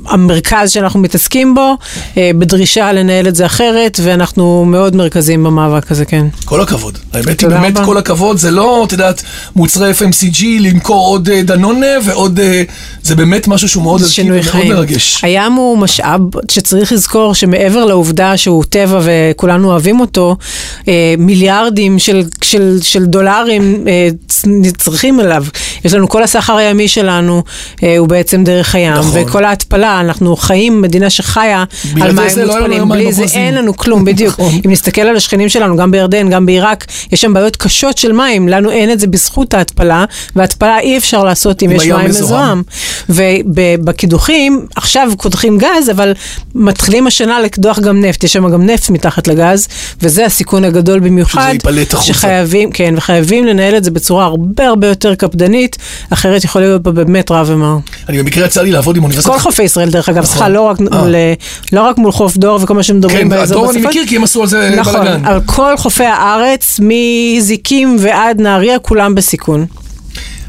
המרכז 0.07 0.71
שאנחנו 0.71 0.99
מתעסקים 0.99 1.55
בו, 1.55 1.77
אה, 2.17 2.31
בדרישה 2.39 2.93
לנהל 2.93 3.27
את 3.27 3.35
זה 3.35 3.45
אחרת, 3.45 3.99
ואנחנו 4.03 4.65
מאוד 4.65 4.95
מרכזיים 4.95 5.43
במאבק 5.43 5.91
הזה, 5.91 6.05
כן. 6.05 6.25
כל 6.45 6.61
הכבוד. 6.61 6.97
האמת 7.13 7.41
היא 7.41 7.49
באמת 7.49 7.77
רבה. 7.77 7.85
כל 7.85 7.97
הכבוד, 7.97 8.37
זה 8.37 8.51
לא, 8.51 8.83
את 8.87 8.91
יודעת, 8.91 9.23
מוצרי 9.55 9.91
FMCG, 9.91 10.43
למכור 10.59 11.07
עוד 11.07 11.29
אה, 11.29 11.41
דנונה 11.41 11.87
ועוד, 12.05 12.39
אה, 12.39 12.63
זה 13.03 13.15
באמת 13.15 13.47
משהו 13.47 13.69
שהוא 13.69 13.83
מאוד 13.83 14.01
ערכי 14.01 14.21
ומאוד. 14.61 14.75
מרגש. 14.75 15.23
הים 15.23 15.53
הוא 15.53 15.77
משאב 15.77 16.21
שצריך 16.51 16.91
לזכור 16.91 17.33
שמעבר 17.33 17.85
לעובדה 17.85 18.37
שהוא 18.37 18.63
טבע 18.69 18.99
וכולנו 19.03 19.71
אוהבים 19.71 19.99
אותו, 19.99 20.37
מיליארדים 21.17 21.99
של, 21.99 22.23
של, 22.41 22.79
של 22.81 23.05
דולרים 23.05 23.85
צריכים 24.77 25.19
אליו. 25.19 25.45
יש 25.85 25.93
לנו 25.93 26.09
כל 26.09 26.23
הסחר 26.23 26.55
הימי 26.55 26.87
שלנו 26.87 27.43
אה, 27.83 27.97
הוא 27.97 28.07
בעצם 28.07 28.43
דרך 28.43 28.75
הים, 28.75 28.93
נכון. 28.93 29.21
וכל 29.23 29.45
ההתפלה, 29.45 29.99
אנחנו 29.99 30.35
חיים 30.35 30.81
מדינה 30.81 31.09
שחיה 31.09 31.63
על 32.01 32.11
מים 32.11 32.27
לא 32.37 32.45
מותפלים, 32.45 32.79
מים 32.79 32.89
בלי 32.89 33.13
זה 33.13 33.21
בברזים. 33.21 33.41
אין 33.41 33.55
לנו 33.55 33.77
כלום, 33.77 34.05
בדיוק. 34.05 34.33
נכון. 34.33 34.51
אם 34.65 34.71
נסתכל 34.71 35.01
על 35.01 35.15
השכנים 35.15 35.49
שלנו, 35.49 35.77
גם 35.77 35.91
בירדן, 35.91 36.29
גם 36.29 36.45
בעיראק, 36.45 36.85
יש 37.11 37.21
שם 37.21 37.33
בעיות 37.33 37.55
קשות 37.55 37.97
של 37.97 38.11
מים, 38.11 38.47
לנו 38.47 38.71
אין 38.71 38.91
את 38.91 38.99
זה 38.99 39.07
בזכות 39.07 39.53
ההתפלה, 39.53 40.05
והתפלה 40.35 40.79
אי 40.79 40.97
אפשר 40.97 41.23
לעשות 41.23 41.63
אם 41.63 41.71
יש 41.71 41.87
מים. 41.87 42.09
מזוהם. 42.09 42.63
ובקידוחים, 43.09 44.65
עכשיו 44.75 45.11
קודחים 45.17 45.57
גז, 45.57 45.89
אבל 45.91 46.13
מתחילים 46.55 47.07
השנה 47.07 47.39
לקדוח 47.39 47.79
גם 47.79 48.01
נפט, 48.01 48.23
יש 48.23 48.33
שם 48.33 48.49
גם 48.49 48.65
נפט 48.65 48.89
מתחת 48.89 49.27
לגז, 49.27 49.67
וזה 50.01 50.25
הסיכון 50.25 50.65
הגדול 50.65 50.99
במיוחד. 50.99 51.41
שזה 51.41 51.51
ייפלט 51.51 51.93
החוצה. 51.93 52.13
שחייבים, 52.13 52.71
כן, 52.71 52.93
וחייבים 52.97 53.45
לנהל 53.45 53.77
את 53.77 53.83
זה 53.83 53.91
בצורה 53.91 54.25
הרבה 54.25 54.67
הרבה 54.67 54.87
יותר 54.87 55.15
קפדנית, 55.15 55.70
אחרת 56.09 56.43
יכול 56.43 56.61
להיות 56.61 56.83
פה 56.83 56.91
באמת 56.91 57.31
רע 57.31 57.43
ומר. 57.45 57.77
אני 58.09 58.23
במקרה 58.23 58.45
יצא 58.45 58.61
לי 58.61 58.71
לעבוד 58.71 58.97
עם 58.97 59.03
אוניברסיטת... 59.03 59.33
כל 59.33 59.39
חופי 59.39 59.63
ישראל, 59.63 59.89
דרך 59.89 60.09
אגב, 60.09 60.17
נכון. 60.17 60.29
סליחה, 60.29 60.49
לא 60.49 60.61
רק 60.61 60.77
אה. 60.93 61.33
לא 61.73 61.81
רק 61.81 61.97
מול 61.97 62.11
חוף 62.11 62.37
דור 62.37 62.59
וכל 62.61 62.73
מה 62.73 62.83
שמדברים 62.83 63.17
כן, 63.17 63.29
באזור 63.29 63.59
הדור 63.59 63.71
אני. 63.71 63.81
מכיר 63.81 64.03
כי 64.07 64.15
הם 64.15 64.23
עשו 64.23 64.41
על 64.41 64.47
זה 64.47 64.73
נכון, 64.77 64.93
בלאגן. 64.93 65.25
על 65.25 65.41
כל 65.45 65.77
חופי 65.77 66.03
הארץ, 66.03 66.79
מזיקים 66.83 67.97
ועד 67.99 68.41
נהריה, 68.41 68.79
כולם 68.79 69.15
בסיכון. 69.15 69.65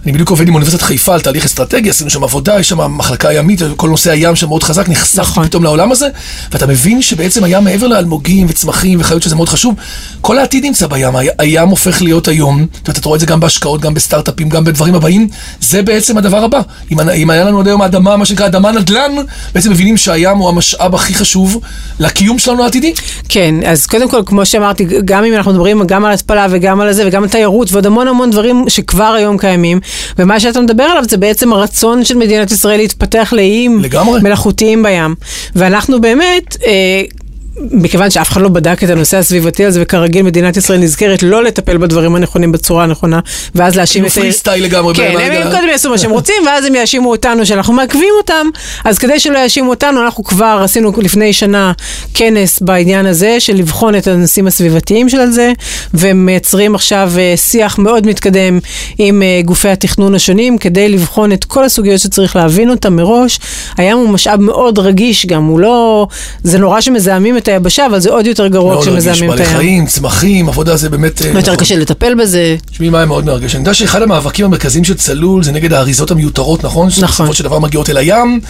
אני 0.05 0.13
בדיוק 0.13 0.31
עובד 0.31 0.49
עם 0.49 0.55
אוניברסיטת 0.55 0.83
חיפה 0.83 1.15
על 1.15 1.21
תהליך 1.21 1.45
אסטרטגי, 1.45 1.91
עשינו 1.91 2.11
שם 2.11 2.25
עבודה, 2.25 2.61
יש 2.61 2.69
שם 2.69 2.97
מחלקה 2.97 3.33
ימית, 3.33 3.61
כל 3.77 3.89
נושא 3.89 4.11
הים 4.11 4.37
שם 4.37 4.49
מאוד 4.49 4.63
חזק, 4.63 4.89
נחשפתי 4.89 5.21
נכון. 5.21 5.47
פתאום 5.47 5.65
לעולם 5.65 5.93
הזה, 5.93 6.09
ואתה 6.53 6.67
מבין 6.67 7.03
שבעצם 7.03 7.45
הים 7.45 7.65
מעבר 7.65 7.87
לאלמוגים 7.87 8.47
וצמחים 8.51 9.01
וחיות 9.01 9.23
שזה 9.23 9.37
מאוד 9.37 9.49
חשוב, 9.49 9.75
כל 10.21 10.39
העתיד 10.39 10.65
נמצא 10.65 10.87
בים, 10.87 11.15
הים 11.39 11.69
הופך 11.69 12.03
להיות 12.03 12.29
היום, 12.29 12.67
אתה 12.83 13.01
רואה 13.05 13.17
את 13.17 13.21
זה 13.21 13.27
גם 13.27 13.41
בהשקעות, 13.41 13.81
גם 13.81 13.95
בסטארט-אפים, 13.95 14.49
גם 14.49 14.65
בדברים 14.65 14.95
הבאים, 14.95 15.29
זה 15.61 15.83
בעצם 15.83 16.19
הדבר 16.19 16.45
הבא. 16.45 16.61
אם, 16.93 17.01
אם 17.01 17.31
היה 17.31 17.45
לנו 17.45 17.61
עד 17.61 17.67
היום 17.67 17.83
האדמה, 17.83 18.17
מה 18.17 18.27
שנקרא 18.27 18.47
אדמה 18.47 18.73
נדל"ן, 18.73 19.13
בעצם 19.55 19.71
מבינים 19.71 19.97
שהים 19.97 20.39
הוא 20.39 20.49
המשאב 20.49 20.95
הכי 20.95 21.15
חשוב 21.15 21.61
לקיום 21.99 22.39
שלנו 22.39 22.65
העתידי. 22.65 22.95
כן, 23.29 23.55
אז 23.67 23.87
קודם 23.87 24.09
כל, 24.09 24.23
כמו 24.27 24.47
שאמרתי, 24.47 24.87
גם 25.05 25.25
אם 25.25 25.35
אנחנו 25.35 25.53
מדברים 25.53 25.87
גם 25.87 26.05
על 26.05 26.13
התפלה 26.13 26.47
וגם 26.51 26.81
על 26.81 26.93
זה 26.93 27.07
וגם 27.07 27.23
על 27.23 27.29
תיירות 27.29 27.73
ועוד 27.73 27.87
המון 27.87 28.09
המון 28.09 28.31
דברים 28.31 28.65
שכבר 28.69 29.15
היום 29.17 29.39
קיימים, 29.39 29.81
ומה 30.19 30.41
שאתה 30.41 30.61
מדבר 30.61 30.85
עליו 30.85 31.05
זה 31.09 31.17
בעצם 31.17 31.53
הרצון 31.53 32.05
של 32.05 32.17
מדינת 32.17 32.51
ישראל 32.51 32.77
להתפתח 32.77 33.33
לאיים 33.37 33.81
לגמרי. 33.81 34.21
מלאכותיים 34.21 34.83
בים. 34.83 35.15
ואנחנו 35.55 36.01
באמת... 36.01 36.57
אה, 36.67 37.03
מכיוון 37.71 38.11
שאף 38.11 38.31
אחד 38.31 38.41
לא 38.41 38.49
בדק 38.49 38.85
את 38.85 38.91
הנושא 38.91 39.17
הסביבתי 39.17 39.65
הזה, 39.65 39.83
וכרגיל 39.83 40.23
מדינת 40.23 40.57
ישראל 40.57 40.79
נזכרת 40.79 41.23
לא 41.23 41.45
לטפל 41.45 41.77
בדברים 41.77 42.15
הנכונים 42.15 42.53
בצורה 42.53 42.85
הנכונה, 42.85 43.21
ואז 43.55 43.77
להאשים 43.77 44.03
כאילו 44.03 44.09
את... 44.09 44.13
פרי 44.19 44.33
סטייל 44.33 44.65
לגמרי 44.65 44.95
כן, 44.95 45.11
ברגע- 45.15 45.45
הם 45.45 45.51
קודם 45.51 45.69
יעשו 45.69 45.91
מה 45.91 45.99
שהם 45.99 46.11
רוצים, 46.11 46.43
ואז 46.47 46.65
הם 46.65 46.75
יאשימו 46.75 47.11
אותנו 47.11 47.47
שאנחנו 47.47 47.73
מעכבים 47.73 48.09
אותם, 48.19 48.47
אז 48.85 48.99
כדי 48.99 49.21
שלא 49.21 49.39
יאשימו 49.39 49.71
אותנו, 49.71 50.03
אנחנו 50.03 50.25
כבר 50.25 50.61
עשינו 50.65 50.93
לפני 50.99 51.33
שנה 51.33 51.73
כנס 52.15 52.61
בעניין 52.61 53.07
הזה, 53.07 53.41
של 53.41 53.55
לבחון 53.55 53.95
את 53.95 54.07
הנושאים 54.07 54.47
הסביבתיים 54.47 55.09
של 55.09 55.31
זה, 55.31 55.53
ומייצרים 55.95 56.75
עכשיו 56.75 57.13
אה, 57.19 57.35
שיח 57.37 57.79
מאוד 57.79 58.07
מתקדם 58.07 58.59
עם 58.99 59.23
אה, 59.23 59.41
גופי 59.45 59.69
התכנון 59.69 60.15
השונים, 60.15 60.59
כדי 60.59 60.89
לבחון 60.89 61.33
את 61.33 61.45
כל 61.45 61.65
הסוגיות 61.65 62.01
שצריך 62.01 62.37
להבין 62.37 62.71
אותן 62.71 62.93
מראש. 62.93 63.39
הים 63.77 63.99
הוא 63.99 64.09
משאב 64.09 64.41
מאוד 64.41 64.79
רגיש 64.79 65.27
גם, 65.27 65.45
הוא 65.45 65.61
לא... 65.61 66.07
זה 66.43 66.59
נורא 66.59 66.81
שמזהמים 66.81 67.37
את 67.37 67.49
היבשה, 67.53 67.87
אבל 67.87 68.01
זה 68.01 68.11
עוד 68.11 68.27
יותר 68.27 68.47
גרוע 68.47 68.75
מאוד 68.75 68.89
רגיש, 68.89 69.03
כשמזהמים 69.03 69.33
את 69.33 69.39
בעלי 69.39 69.49
הים. 69.49 69.59
חיים, 69.59 69.87
צמחים, 69.87 70.49
עבודה 70.49 70.77
זה 70.77 70.89
באמת... 70.89 71.23
אה, 71.23 71.29
יותר 71.29 71.41
נכון. 71.41 71.57
קשה 71.57 71.77
לטפל 71.77 72.15
בזה. 72.15 72.57
תשמעי 72.71 72.91
מה 72.91 72.99
היה 72.99 73.07
מאוד 73.07 73.25
מרגש. 73.25 73.55
אני 73.55 73.61
יודע 73.61 73.75
שאחד 73.75 74.03
המאבקים 74.03 74.45
המרכזיים 74.45 74.85
של 74.85 74.95
צלול 74.95 75.43
זה 75.45 75.53
נגד 75.53 75.73
האריזות 75.73 76.11
המיותרות, 76.11 76.65
נכון? 76.65 76.89
נכון. 76.89 77.09
שבסופו 77.09 77.35
של 77.35 77.45
דבר 77.45 77.59
מגיעות 77.59 77.91
אל 77.91 77.97
הים 77.97 78.41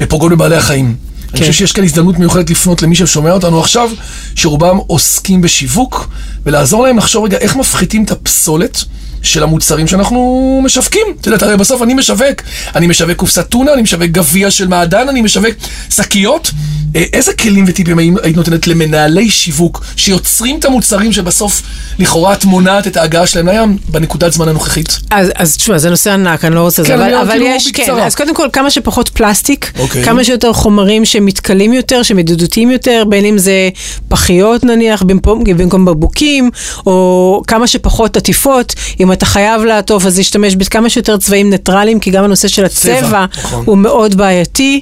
ופוגעות 0.00 0.32
בבעלי 0.32 0.56
החיים. 0.56 0.94
אני 1.30 1.32
כן. 1.32 1.38
חושב 1.38 1.52
שיש 1.52 1.72
כאן 1.72 1.84
הזדמנות 1.84 2.18
מיוחדת 2.18 2.50
לפנות 2.50 2.82
למי 2.82 2.94
ששומע 2.94 3.32
אותנו 3.32 3.60
עכשיו, 3.60 3.90
שרובם 4.34 4.76
עוסקים 4.86 5.40
בשיווק, 5.40 6.08
ולעזור 6.46 6.82
להם 6.82 6.98
לחשוב 6.98 7.24
רגע 7.24 7.38
איך 7.38 7.56
מפחיתים 7.56 8.04
את 8.04 8.10
הפסולת. 8.10 8.84
של 9.22 9.42
המוצרים 9.42 9.86
שאנחנו 9.86 10.60
משווקים. 10.64 11.06
את 11.20 11.26
יודעת, 11.26 11.42
הרי 11.42 11.56
בסוף 11.56 11.82
אני 11.82 11.94
משווק, 11.94 12.42
אני 12.74 12.86
משווק 12.86 13.16
קופסת 13.16 13.48
טונה, 13.48 13.72
אני 13.72 13.82
משווק 13.82 14.10
גביע 14.10 14.50
של 14.50 14.68
מעדן, 14.68 15.08
אני 15.08 15.22
משווק 15.22 15.54
שקיות. 15.90 16.50
אה, 16.96 17.04
איזה 17.12 17.32
כלים 17.32 17.64
וטיפים 17.68 17.98
היית 17.98 18.36
נותנת 18.36 18.66
למנהלי 18.66 19.30
שיווק 19.30 19.84
שיוצרים 19.96 20.58
את 20.58 20.64
המוצרים 20.64 21.12
שבסוף 21.12 21.62
לכאורה 21.98 22.32
את 22.32 22.44
מונעת 22.44 22.86
את 22.86 22.96
ההגעה 22.96 23.26
שלהם 23.26 23.48
לים 23.48 23.78
בנקודת 23.88 24.32
זמן 24.32 24.48
הנוכחית? 24.48 24.98
אז, 25.10 25.30
אז 25.34 25.56
תשמע, 25.56 25.78
זה 25.78 25.90
נושא 25.90 26.12
ענק, 26.12 26.44
אני 26.44 26.54
לא 26.54 26.60
רוצה 26.60 26.82
כן, 26.82 26.88
זה, 26.88 26.94
אבל, 26.94 27.14
אבל 27.14 27.30
כאילו 27.30 27.46
יש, 27.46 27.70
כן, 27.70 27.82
בקצרה. 27.82 28.06
אז 28.06 28.14
קודם 28.14 28.34
כל 28.34 28.48
כמה 28.52 28.70
שפחות 28.70 29.08
פלסטיק, 29.08 29.72
אוקיי. 29.78 30.04
כמה 30.04 30.24
שיותר 30.24 30.52
חומרים 30.52 31.04
שמתכלים 31.04 31.72
יותר, 31.72 32.02
שמדידותיים 32.02 32.70
יותר, 32.70 33.04
בין 33.08 33.24
אם 33.24 33.38
זה 33.38 33.68
פחיות 34.08 34.64
נניח, 34.64 35.02
במקום, 35.02 35.44
במקום 35.44 35.84
בקבוקים, 35.84 36.50
או 36.86 37.42
כמה 37.46 37.66
שפחות 37.66 38.16
עטיפות, 38.16 38.74
אם 39.00 39.07
אתה 39.12 39.26
חייב 39.26 39.62
לעטוף 39.62 40.06
אז 40.06 40.18
להשתמש 40.18 40.56
בכמה 40.56 40.90
שיותר 40.90 41.16
צבעים 41.16 41.50
ניטרליים, 41.50 42.00
כי 42.00 42.10
גם 42.10 42.24
הנושא 42.24 42.48
של 42.48 42.64
הצבע 42.64 43.00
צבע, 43.00 43.26
נכון. 43.38 43.64
הוא 43.66 43.78
מאוד 43.78 44.14
בעייתי. 44.14 44.80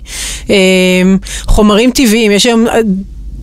אמ, 0.50 0.54
חומרים 1.46 1.90
טבעיים, 1.90 2.30
יש 2.30 2.46
היום... 2.46 2.66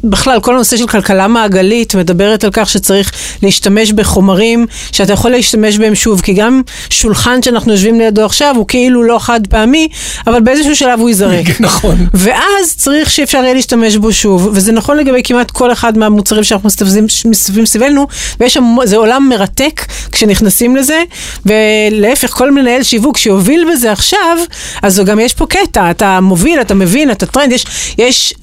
בכלל, 0.03 0.39
כל 0.39 0.53
הנושא 0.53 0.77
של 0.77 0.87
כלכלה 0.87 1.27
מעגלית 1.27 1.95
מדברת 1.95 2.43
על 2.43 2.49
כך 2.53 2.69
שצריך 2.69 3.11
להשתמש 3.43 3.91
בחומרים 3.91 4.65
שאתה 4.91 5.13
יכול 5.13 5.31
להשתמש 5.31 5.77
בהם 5.77 5.95
שוב, 5.95 6.21
כי 6.21 6.33
גם 6.33 6.61
שולחן 6.89 7.41
שאנחנו 7.41 7.71
יושבים 7.71 7.99
לידו 7.99 8.25
עכשיו 8.25 8.55
הוא 8.57 8.67
כאילו 8.67 9.03
לא 9.03 9.19
חד 9.19 9.41
פעמי, 9.49 9.87
אבל 10.27 10.41
באיזשהו 10.41 10.75
שלב 10.75 10.99
הוא 10.99 11.09
ייזרק. 11.09 11.45
נכון. 11.59 12.07
ואז 12.13 12.75
צריך 12.77 13.09
שאפשר 13.09 13.37
יהיה 13.37 13.53
להשתמש 13.53 13.95
בו 13.95 14.13
שוב, 14.13 14.49
וזה 14.53 14.71
נכון 14.71 14.97
לגבי 14.97 15.21
כמעט 15.23 15.51
כל 15.51 15.71
אחד 15.71 15.97
מהמוצרים 15.97 16.43
שאנחנו 16.43 16.67
מסתובבים 16.67 17.05
מסתובבים 17.25 17.65
סביבנו, 17.65 18.07
ויש 18.39 18.53
שם, 18.53 18.75
זה 18.83 18.97
עולם 18.97 19.29
מרתק 19.29 19.85
כשנכנסים 20.11 20.75
לזה, 20.75 21.03
ולהפך, 21.45 22.29
כל 22.29 22.51
מנהל 22.51 22.83
שיווק 22.83 23.17
שיוביל 23.17 23.65
בזה 23.71 23.91
עכשיו, 23.91 24.37
אז 24.81 25.01
גם 25.05 25.19
יש 25.19 25.33
פה 25.33 25.45
קטע, 25.45 25.91
אתה 25.91 26.19
מוביל, 26.19 26.61
אתה 26.61 26.73
מבין, 26.73 27.11
אתה 27.11 27.25
טרנד, 27.25 27.51
יש, 27.51 27.65
יש 27.97 28.33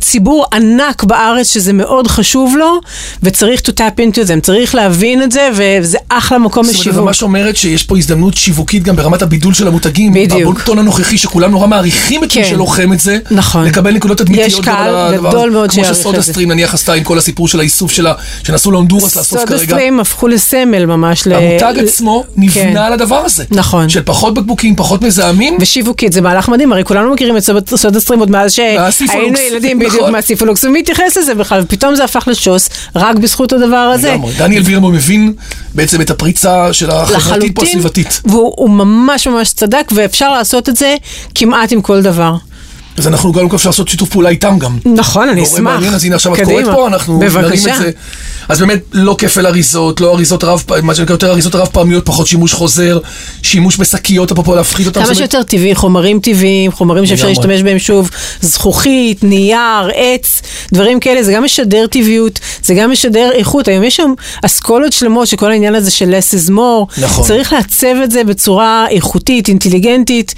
ציבור 0.00 0.46
ענק 0.52 1.04
בארץ 1.04 1.52
שזה 1.52 1.72
מאוד 1.72 2.06
חשוב 2.06 2.56
לו, 2.58 2.80
וצריך 3.22 3.60
to 3.60 3.72
tap 3.72 3.98
into 4.00 4.26
them, 4.26 4.40
צריך 4.42 4.74
להבין 4.74 5.22
את 5.22 5.32
זה, 5.32 5.48
וזה 5.54 5.98
אחלה 6.08 6.38
מקום 6.38 6.64
זאת 6.64 6.74
אומרת, 6.74 6.86
לשיווק. 6.86 7.04
ממש 7.06 7.22
אומרת 7.22 7.56
שיש 7.56 7.82
פה 7.82 7.96
הזדמנות 7.98 8.36
שיווקית 8.36 8.82
גם 8.82 8.96
ברמת 8.96 9.22
הבידול 9.22 9.54
של 9.54 9.66
המותגים. 9.68 10.12
בדיוק. 10.14 10.40
בבון 10.40 10.62
טון 10.62 10.78
הנוכחי, 10.78 11.18
שכולם 11.18 11.50
נורא 11.50 11.66
מעריכים 11.66 12.24
את 12.24 12.36
מי 12.36 12.42
כן. 12.42 12.48
שלוחם 12.50 12.92
את 12.92 13.00
זה. 13.00 13.18
נכון. 13.30 13.64
לקבל 13.64 13.90
נקודות 13.94 14.18
תדמיתיות. 14.18 14.46
יש 14.48 14.54
גם 14.54 14.62
קהל 14.62 14.94
על 14.94 15.14
הדבר 15.14 15.28
גדול 15.28 15.40
הזה. 15.48 15.50
מאוד 15.50 15.70
כמו 15.70 15.74
שיעריך 15.84 15.98
שסודה 15.98 16.18
את 16.18 16.24
זה. 16.24 16.32
סטרים 16.32 16.52
נניח 16.52 16.74
עשתה 16.74 16.92
עם 16.92 17.04
כל 17.04 17.18
הסיפור 17.18 17.48
של 17.48 17.60
האיסוף 17.60 17.90
שלה, 17.92 18.14
שנסעו 18.42 18.70
להונדורס 18.72 19.02
לאסוף 19.16 19.26
סודה 19.40 19.46
כרגע. 19.46 19.64
סטרים 19.64 20.00
הפכו 20.00 20.28
לסמל 20.28 20.86
ממש. 20.86 21.26
המותג 21.26 21.72
ל- 21.76 21.84
עצמו 21.84 22.24
כן. 22.34 22.40
נבנה 22.42 22.86
על 22.86 22.92
הדבר 22.92 23.22
הזה. 23.24 23.44
נכון. 23.50 23.88
של 23.88 24.02
פחות 24.02 24.34
בקבוקים, 24.34 24.76
פחות 24.76 25.02
מזהמים. 25.02 25.56
ושיווקית 25.60 26.12
זה 26.12 26.20
מהלך 26.20 26.48
מדהים, 26.48 26.72
הרי 26.72 26.84
כולנו 26.84 27.10
מכירים 27.14 27.36
את 27.36 27.42
סוד- 27.42 27.70
סודה 27.76 28.00
סטרים 28.00 28.20
עוד 28.20 28.30
מאז 28.30 28.52
שהיינו 28.52 28.82
מהסיפולוקס, 28.84 29.40
ילדים 29.70 29.78
בדיוק 29.78 30.02
נכון. 30.02 30.12
מהסיפולוקס, 30.12 30.64
ומי 30.64 30.78
התייחס 30.78 31.16
לזה 31.16 31.34
בכלל, 31.34 31.60
ופתאום 31.64 31.94
זה 31.94 32.04
הפך 32.04 32.28
לשוס 32.28 32.68
רק 32.96 33.16
בזכות 33.16 33.52
הדבר 33.52 33.76
הזה. 33.76 34.12
לגמרי. 34.12 34.32
דניאל 34.38 34.62
וירמו 34.62 34.90
מבין 34.90 35.32
בעצם 35.74 36.00
את 36.00 36.10
הפריצה 36.10 36.72
של 36.72 36.90
החברתית 36.90 37.54
פה 37.54 37.62
הסביבתית. 37.62 38.20
והוא 38.24 38.54
הוא 38.56 38.70
ממש 38.70 39.26
ממש 39.26 39.52
צדק, 39.52 39.92
ואפשר 39.94 40.32
לעשות 40.32 40.68
את 40.68 40.76
זה 40.76 40.94
כמעט 41.34 41.72
עם 41.72 41.82
כל 41.82 42.02
דבר. 42.02 42.34
אז 43.00 43.06
אנחנו 43.06 43.32
גם 43.32 43.46
אפשר 43.54 43.68
לעשות 43.68 43.88
שיתוף 43.88 44.08
פעולה 44.08 44.28
איתם 44.28 44.58
גם. 44.58 44.78
נכון, 44.84 45.28
אני 45.28 45.42
אשמח. 45.42 45.58
מעניין, 45.60 45.94
אז 45.94 46.04
הנה 46.04 46.14
עכשיו 46.14 46.34
את 46.34 46.40
קדימה. 46.40 46.62
קוראת 46.62 46.76
פה, 46.76 46.86
אנחנו 46.86 47.18
נרים 47.18 47.32
בבקשה. 47.34 47.74
את 47.74 47.78
זה. 47.78 47.90
אז 48.48 48.60
באמת, 48.60 48.80
לא 48.92 49.14
כפל 49.18 49.46
אריזות, 49.46 50.00
לא 50.00 50.14
אריזות 50.14 50.44
רב, 50.44 50.64
מה 50.82 50.94
שנקרא 50.94 51.14
יותר 51.14 51.30
אריזות 51.30 51.54
רב 51.54 51.68
פעמיות, 51.72 52.06
פחות 52.06 52.26
שימוש 52.26 52.52
חוזר, 52.52 52.98
שימוש 53.42 53.76
בשקיות, 53.76 54.32
אפרופו 54.32 54.54
להפחית 54.54 54.86
אותם. 54.86 55.04
כמה 55.04 55.14
שיותר 55.14 55.42
טבעי, 55.42 55.74
חומרים 55.74 56.20
טבעיים, 56.20 56.72
חומרים 56.72 57.06
שאפשר. 57.06 57.28
להשתמש 57.28 57.62
בהם 57.62 57.78
שוב, 57.78 58.10
זכוכית, 58.40 59.24
נייר, 59.24 59.90
עץ, 59.94 60.42
דברים 60.72 61.00
כאלה, 61.00 61.22
זה 61.22 61.32
גם 61.32 61.44
משדר 61.44 61.86
טבעיות, 61.86 62.40
זה 62.62 62.74
גם 62.74 62.90
משדר 62.90 63.30
איכות. 63.32 63.68
היום 63.68 63.84
יש 63.84 63.96
שם 63.96 64.12
אסכולות 64.44 64.92
שלמות 64.92 65.26
שכל 65.28 65.50
העניין 65.50 65.74
הזה 65.74 65.90
של 65.90 66.14
less 66.14 66.34
is 66.34 66.50
more, 66.50 67.00
נכון. 67.02 67.24
צריך 67.24 67.52
לעצב 67.52 67.96
את 68.04 68.10
זה 68.10 68.24
בצורה 68.24 68.86
איכותית, 68.90 69.48
אינטליגנטית. 69.48 70.34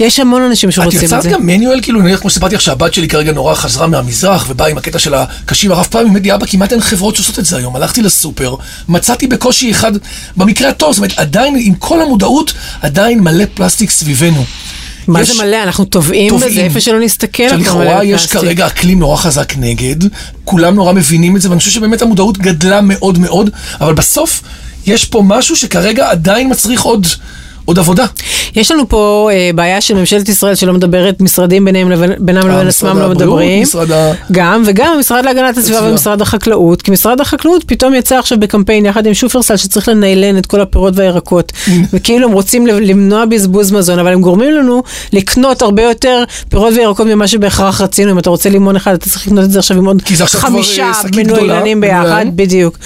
יש 0.00 0.20
המון 0.20 0.42
אנשים 0.42 0.68
את 0.68 0.74
שרוצים 0.74 0.98
את 0.98 1.04
יצרת 1.04 1.22
זה. 1.22 1.30
גם 1.30 1.46
מניואל, 1.46 1.80
כאילו, 1.82 2.00
נניח 2.02 2.20
כמו 2.20 2.30
שסיפרתי 2.30 2.54
לך 2.54 2.60
שהבת 2.60 2.94
שלי 2.94 3.08
כרגע 3.08 3.32
נורא 3.32 3.54
חזרה 3.54 3.86
מהמזרח, 3.86 4.46
ובאה 4.48 4.68
עם 4.68 4.78
הקטע 4.78 4.98
של 4.98 5.14
הקשים 5.14 5.72
הרב 5.72 5.86
פעמים, 5.90 6.08
אמרתי, 6.10 6.34
אבא, 6.34 6.46
כמעט 6.46 6.72
אין 6.72 6.80
חברות 6.80 7.16
שעושות 7.16 7.38
את 7.38 7.44
זה 7.44 7.56
היום. 7.56 7.76
הלכתי 7.76 8.02
לסופר, 8.02 8.54
מצאתי 8.88 9.26
בקושי 9.26 9.70
אחד, 9.70 9.92
במקרה 10.36 10.68
הטוב, 10.68 10.92
זאת 10.92 10.98
אומרת, 10.98 11.18
עדיין, 11.18 11.56
עם 11.60 11.74
כל 11.74 12.02
המודעות, 12.02 12.52
עדיין 12.82 13.20
מלא 13.20 13.44
פלסטיק 13.54 13.90
סביבנו. 13.90 14.44
מה 15.08 15.20
יש- 15.20 15.36
זה 15.36 15.42
מלא? 15.44 15.62
אנחנו 15.62 15.84
טובעים 15.84 16.28
טובעים. 16.30 16.50
בזה, 16.52 16.60
איפה 16.60 16.80
שלא 16.80 17.00
נסתכל. 17.00 17.42
עכשיו, 17.42 17.58
אנחנו 17.58 17.78
מלא 17.78 17.84
לכאורה 17.88 18.04
יש 18.04 18.20
פלסטיק. 18.22 18.40
כרגע 18.40 18.66
אקלים 18.66 18.98
נורא 18.98 19.16
חזק 19.16 19.52
נגד, 19.56 19.96
כולם 20.44 20.74
נורא 20.74 20.92
מבינים 20.92 21.36
את 21.36 21.42
זה, 21.42 21.48
ואני 21.50 21.58
חושב 21.58 21.70
שבאמת 21.70 22.02
המודעות 22.02 22.38
גדלה 22.38 22.80
מאוד 22.80 23.18
מאוד, 23.18 23.50
אבל 23.80 23.94
בסוף 23.94 24.42
יש 24.86 25.04
פה 25.04 25.22
משהו 25.26 25.56
שכרגע 25.56 26.10
עדיין 26.10 26.50
מצריך 26.50 26.82
עוד, 26.82 27.06
עוד 27.64 27.78
עבודה. 27.78 28.04
יש 28.56 28.70
לנו 28.70 28.88
פה 28.88 29.28
אה, 29.32 29.50
בעיה 29.54 29.80
של 29.80 29.94
ממשלת 29.94 30.28
ישראל 30.28 30.54
שלא 30.54 30.72
מדברת, 30.72 31.20
משרדים 31.20 31.64
ביניהם 31.64 31.90
לבין, 31.90 32.12
בינם 32.18 32.48
לבין 32.48 32.66
עצמם 32.68 32.98
לא 32.98 33.08
מדברים. 33.08 33.62
משרד 33.62 33.90
ה- 33.92 34.12
גם, 34.32 34.62
וגם 34.66 34.92
המשרד 34.96 35.24
להגנת 35.24 35.58
הסביבה. 35.58 35.90
ומשרד 35.90 36.22
החקלאות. 36.22 36.82
כי 36.82 36.90
משרד 36.90 37.20
החקלאות 37.20 37.64
פתאום 37.66 37.94
יצא 37.94 38.18
עכשיו 38.18 38.40
בקמפיין 38.40 38.86
יחד 38.86 39.06
עם 39.06 39.14
שופרסל 39.14 39.56
שצריך 39.56 39.88
לניילן 39.88 40.38
את 40.38 40.46
כל 40.46 40.60
הפירות 40.60 40.94
והירקות. 40.96 41.52
וכאילו 41.92 42.26
הם 42.28 42.32
רוצים 42.32 42.66
למנוע 42.66 43.24
בזבוז 43.24 43.72
מזון, 43.72 43.98
אבל 43.98 44.12
הם 44.12 44.20
גורמים 44.20 44.50
לנו 44.52 44.82
לקנות 45.12 45.62
הרבה 45.62 45.82
יותר 45.82 46.24
פירות 46.48 46.72
וירקות 46.76 47.06
ממה 47.06 47.26
שבהכרח 47.26 47.80
רצינו. 47.80 48.10
אם 48.12 48.18
אתה 48.18 48.30
רוצה 48.30 48.48
לימון 48.50 48.76
אחד, 48.76 48.94
אתה 48.94 49.08
צריך 49.10 49.26
לקנות 49.26 49.44
את 49.44 49.50
זה 49.50 49.58
עכשיו 49.58 49.76
עם 49.78 49.84
עוד 49.86 50.02
חמישה 50.26 50.84
אה, 51.04 51.08
גדולה. 51.10 51.42
מנוילנים 51.42 51.80
ביחד. 51.80 51.98
מנוילן. 52.06 52.30
בדיוק. 52.36 52.78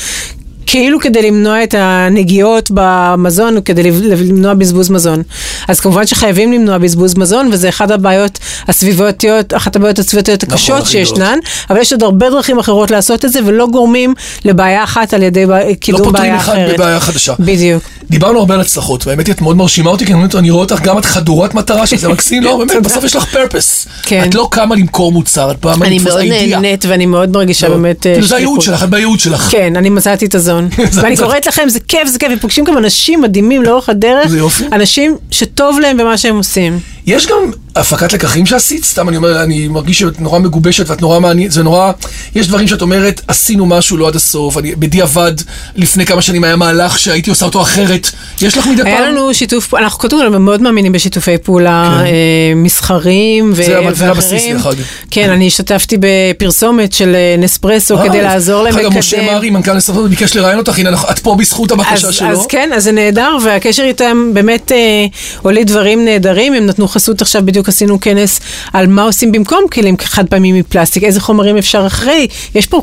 כאילו 0.71 1.01
כדי 1.01 1.23
למנוע 1.23 1.63
את 1.63 1.75
הנגיעות 1.79 2.71
במזון, 2.75 3.57
כדי 3.65 3.83
למנוע 3.83 4.55
בזבוז 4.55 4.91
מזון. 4.91 5.23
אז 5.69 5.81
כמובן 5.81 6.07
שחייבים 6.07 6.53
למנוע 6.53 6.79
בזבוז 6.79 7.15
מזון, 7.19 7.49
וזה 7.53 7.69
אחת 7.69 7.91
הבעיות 7.91 8.39
הסביבתיות, 8.69 9.55
אחת 9.55 9.77
הבעיות 9.77 9.99
הסביבתיות 9.99 10.45
נכון, 10.45 10.55
הקשות 10.55 10.83
הכי 10.83 10.91
שישנן, 10.93 11.39
אבל 11.71 11.79
יש 11.81 11.93
עוד 11.93 12.03
הרבה 12.03 12.31
דרכים 12.31 12.59
אחרות 12.59 12.91
לעשות 12.91 13.25
את 13.25 13.33
זה, 13.33 13.41
ולא 13.47 13.67
גורמים 13.67 14.15
לבעיה 14.45 14.85
אחת 14.85 15.15
על 15.15 15.23
ידי 15.23 15.47
בע- 15.47 15.69
לא 15.69 15.75
קידום 15.75 16.05
פותרים 16.05 16.23
בעיה 16.23 16.37
אחד 16.37 16.53
אחרת. 16.53 16.75
בבעיה 16.75 17.01
חדשה. 17.01 17.33
בדיוק. 17.41 17.83
דיברנו 18.11 18.39
הרבה 18.39 18.55
על 18.55 18.61
הצלחות, 18.61 19.07
והאמת 19.07 19.27
היא, 19.27 19.35
את 19.35 19.41
מאוד 19.41 19.57
מרשימה 19.57 19.91
אותי, 19.91 20.07
כי 20.07 20.13
אני, 20.35 20.51
רואה 20.51 20.63
אותך, 20.65 20.81
גם 20.83 20.99
את 20.99 21.05
חדורת 21.05 21.55
מטרה, 21.55 21.87
שזה 21.87 22.09
מקסים, 22.15 22.43
לא, 22.43 22.57
באמת, 22.57 22.83
בסוף 22.83 23.05
יש 23.05 23.17
לך 23.17 23.25
פרפס. 23.25 23.87
כן. 24.03 24.25
את 24.29 24.35
לא 24.35 24.49
קמה 24.51 24.75
למכור 24.75 25.13
מוצר, 25.13 25.51
את 25.51 25.57
פעם 25.61 25.83
אני 25.83 25.99
מאוד. 25.99 26.23
נהנית 26.23 26.85
ואני 26.89 27.07
מאוד 27.07 27.31
מרגישה 27.31 27.69
לא. 27.69 27.75
באמת 27.75 28.07
אה, 28.07 28.13
כאילו 28.13 28.27
זה 28.27 28.37
הייעוד. 28.37 28.61
שלך, 28.61 28.83
את 28.83 28.91
בייעוד 28.91 29.21
שלך. 29.21 29.49
כן, 29.51 29.77
אני 29.77 29.91
מצאתי 29.91 30.27
את 30.27 30.35
הזון. 30.35 30.58
זה- 30.91 31.03
ואני 31.03 31.17
קוראת 31.17 31.47
לכם, 31.47 31.69
זה 31.69 31.81
כיף, 31.81 32.09
זה 32.09 32.19
כיף, 32.19 32.33
ופוגשים 32.37 32.65
גם 32.65 32.79
אנשים 32.79 33.21
מדהימים 33.21 33.63
לאורך 33.63 33.89
הדרך. 33.89 34.29
זה 34.29 34.39
יופי. 34.39 34.65
אנשים 34.73 35.17
שטוב 35.31 35.81
להם 35.81 35.97
במה 35.97 36.19
שהם 36.19 36.37
עושים. 36.37 36.79
יש 37.07 37.27
גם 37.27 37.51
הפקת 37.77 38.13
לקחים 38.13 38.47
שעשית, 38.47 38.85
סתם 38.85 39.09
אני 39.09 39.17
אומר, 39.17 39.43
אני 39.43 39.69
מרגיש 39.69 39.99
שאת 39.99 40.21
נורא 40.21 40.39
מגובשת 40.39 40.91
ואת 40.91 41.03
נורא 41.03 41.21
מעניינת, 41.21 41.53
זה 41.53 41.63
נורא, 41.63 41.93
יש 42.35 42.49
דברים 42.49 42.69
שאת 42.69 42.83
אומרת, 42.83 43.21
עשינו 43.29 43.67
משהו 43.67 43.97
לא 43.97 44.09
עד 44.09 44.17
הסוף, 44.17 44.59
אני 44.59 44.75
בדיעבד, 44.75 45.33
לפני 45.77 46.07
כמה 46.07 46.23
שנים 46.23 46.45
היה 46.45 46.57
מהלך 46.57 46.99
שהייתי 46.99 47.31
עושה 47.31 47.45
אותו 47.45 47.63
אחרת, 47.63 48.11
יש 48.43 48.59
לך 48.59 48.67
מדי 48.67 48.77
פעם? 48.77 48.87
היה 48.87 49.01
לנו 49.01 49.35
שיתוף, 49.35 49.75
אנחנו 49.75 49.99
קודם 49.99 50.19
כל 50.19 50.39
מאוד 50.39 50.63
מאמינים 50.63 50.93
בשיתופי 50.93 51.39
פעולה 51.39 51.95
כן. 51.99 52.07
אה, 52.07 52.53
מסחריים 52.57 53.53
ו- 53.55 53.95
זה 53.95 54.09
הבסיס, 54.11 54.33
ואחרים. 54.33 54.57
דרך 54.57 54.67
אגב. 54.67 54.85
כן, 55.11 55.31
אני 55.31 55.47
השתתפתי 55.47 55.97
בפרסומת 56.01 56.93
של 56.93 57.15
אה, 57.15 57.35
נספרסו 57.39 57.99
כדי 57.99 58.19
אה, 58.19 58.23
לעזור 58.23 58.63
להם 58.63 58.73
דרך 58.73 58.81
אגב, 58.81 58.87
לקדם. 58.87 58.99
משה 58.99 59.35
מרי, 59.35 59.51
מנכ"ל 59.51 59.73
נספר, 59.73 60.07
ביקש 60.07 60.37
לראיין 60.37 60.59
אותך, 60.59 60.79
הנה, 60.79 60.91
את 61.11 61.19
פה 61.19 61.35
בזכות 61.35 61.71
הבקשה 61.71 62.09
אז, 62.09 62.15
שלו. 62.15 62.29
אז 62.29 62.47
כן, 62.47 62.71
אז 62.75 62.85
זה 62.85 62.93
נהדר, 62.93 63.37
והקשר 63.45 63.83
איתם 63.83 64.31
באמת 64.35 64.73
אה, 64.73 65.07
הוליד 65.43 65.67
דברים 65.67 66.05
נהדרים, 66.05 66.55
הם 66.55 66.67
נתנו 66.67 66.89
חסות 66.99 67.23
עכשיו, 67.23 67.43
בדיוק 67.45 67.69
עשינו 67.69 68.01
כנס 68.01 68.41
על 68.73 68.87
מה 68.87 69.03
עושים 69.03 69.33
במקום 69.33 69.65
כלים 69.73 69.97
חד 70.01 70.29
פעמים 70.29 70.55
מפלסטיק, 70.55 71.05
איזה 71.05 71.21
חומרים 71.21 71.57
אפשר 71.57 71.87
אחרי, 71.87 72.27
יש 72.55 72.67
פה... 72.67 72.83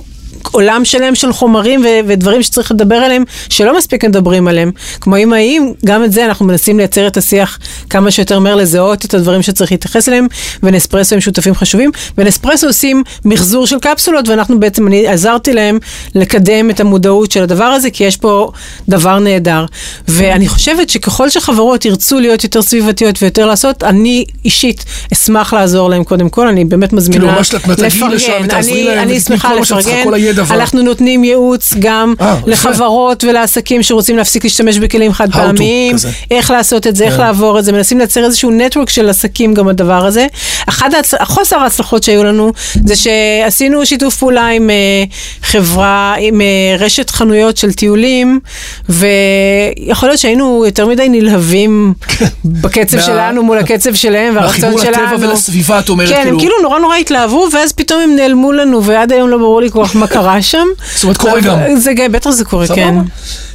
עולם 0.51 0.85
שלם 0.85 1.15
של 1.15 1.33
חומרים 1.33 1.81
ו- 1.81 2.07
ודברים 2.07 2.43
שצריך 2.43 2.71
לדבר 2.71 2.95
עליהם, 2.95 3.23
שלא 3.49 3.77
מספיק 3.77 4.05
מדברים 4.05 4.47
עליהם. 4.47 4.71
כמו 5.01 5.17
אמאים, 5.17 5.73
גם 5.85 6.03
את 6.03 6.11
זה 6.11 6.25
אנחנו 6.25 6.45
מנסים 6.45 6.77
לייצר 6.77 7.07
את 7.07 7.17
השיח 7.17 7.59
כמה 7.89 8.11
שיותר 8.11 8.39
מהר, 8.39 8.55
לזהות 8.55 9.05
את 9.05 9.13
הדברים 9.13 9.41
שצריך 9.41 9.71
להתייחס 9.71 10.09
אליהם, 10.09 10.27
ונספרסו 10.63 11.15
הם 11.15 11.21
שותפים 11.21 11.55
חשובים, 11.55 11.91
ונספרסו 12.17 12.67
עושים 12.67 13.03
מחזור 13.25 13.67
של 13.67 13.79
קפסולות, 13.79 14.27
ואנחנו 14.27 14.59
בעצם, 14.59 14.87
אני 14.87 15.07
עזרתי 15.07 15.53
להם 15.53 15.79
לקדם 16.15 16.69
את 16.69 16.79
המודעות 16.79 17.31
של 17.31 17.43
הדבר 17.43 17.63
הזה, 17.63 17.89
כי 17.89 18.03
יש 18.03 18.17
פה 18.17 18.51
דבר 18.89 19.19
נהדר. 19.19 19.65
ואני 20.07 20.47
חושבת 20.47 20.89
שככל 20.89 21.29
שחברות 21.29 21.85
ירצו 21.85 22.19
להיות 22.19 22.43
יותר 22.43 22.61
סביבתיות 22.61 23.21
ויותר 23.21 23.45
לעשות, 23.45 23.83
אני 23.83 24.25
אישית 24.45 24.85
אשמח 25.13 25.53
לעזור 25.53 25.89
להם 25.89 26.03
קודם 26.03 26.29
כל, 26.29 26.48
אני 26.48 26.65
באמת 26.65 26.93
מזמינה 26.93 27.25
כאילו, 27.25 27.39
ותעזרי 28.43 28.93
אני, 28.93 29.00
אני 29.00 29.19
שמחה 29.19 29.53
לפרגן. 29.53 30.03
הידע 30.27 30.44
וה- 30.48 30.55
אנחנו 30.55 30.81
נותנים 30.81 31.24
ייעוץ 31.24 31.74
גם 31.79 32.14
אה, 32.22 32.35
יפה. 32.48 32.50
לחברות 32.51 33.24
ולעסקים 33.24 33.83
שרוצים 33.83 34.18
להפסיק 34.18 34.44
להשתמש 34.44 34.77
בכלים 34.77 35.14
חד 35.14 35.31
פעמיים. 35.31 35.96
איך 36.31 36.51
לעשות 36.51 36.88
את 36.88 36.96
זה, 36.96 37.03
איך 37.05 37.14
כן. 37.14 37.20
לעבור 37.22 37.59
את 37.59 37.66
זה, 37.66 37.72
מנסים 37.72 37.98
לייצר 37.98 38.25
איזשהו 38.25 38.51
נטוורק 38.51 38.90
של 38.90 39.09
עסקים 39.09 39.53
גם 39.53 39.66
בדבר 39.66 40.05
הזה. 40.05 40.27
ההצ... 40.68 41.14
החוסר 41.14 41.55
ההצלחות 41.59 42.03
שהיו 42.03 42.24
לנו 42.24 42.51
זה 42.85 42.94
שעשינו 42.96 43.85
שיתוף 43.85 44.16
פעולה 44.18 44.48
עם 44.48 44.70
אה, 44.70 44.75
חברה, 45.44 46.16
עם 46.20 46.42
אה, 46.42 46.46
רשת 46.79 47.09
חנויות 47.09 47.57
של 47.57 47.74
טיולים, 47.74 48.40
ויכול 48.90 50.09
להיות 50.09 50.20
שהיינו 50.20 50.64
יותר 50.66 50.88
מדי 50.88 51.09
נלהבים 51.09 51.94
בקצב 52.46 52.98
מה- 52.98 53.03
שלנו 53.03 53.44
מול 53.44 53.57
הקצב 53.57 53.94
שלהם 53.96 54.35
והרצון 54.35 54.59
שלנו. 54.81 54.92
לטבע 55.14 55.27
ולסביבה, 55.29 55.79
את 55.79 55.90
אומרת, 55.90 56.09
כן, 56.09 56.16
הם 56.16 56.24
כאילו- 56.24 56.40
כאילו 56.40 56.53
נורא 56.61 56.79
נורא 56.79 56.96
התלהבו, 56.96 57.48
ואז 57.53 57.72
פתאום 57.72 58.01
הם 58.01 58.16
נעלמו 58.16 58.51
לנו, 58.51 58.83
ועד 58.83 59.11
היום 59.11 59.29
לא 59.29 59.38
ברור 59.38 59.61
לי 59.61 59.72
כל 59.72 59.85
כך 59.85 59.96
מה 59.96 60.07
קרה 60.15 60.41
שם. 60.41 60.67
זאת 60.95 61.03
אומרת, 61.03 61.17
קורה 61.17 61.41
גם. 61.41 61.59
זה 61.77 61.91
בטח 62.11 62.29
זה 62.29 62.45
קורה. 62.45 62.67
כן. 62.67 62.95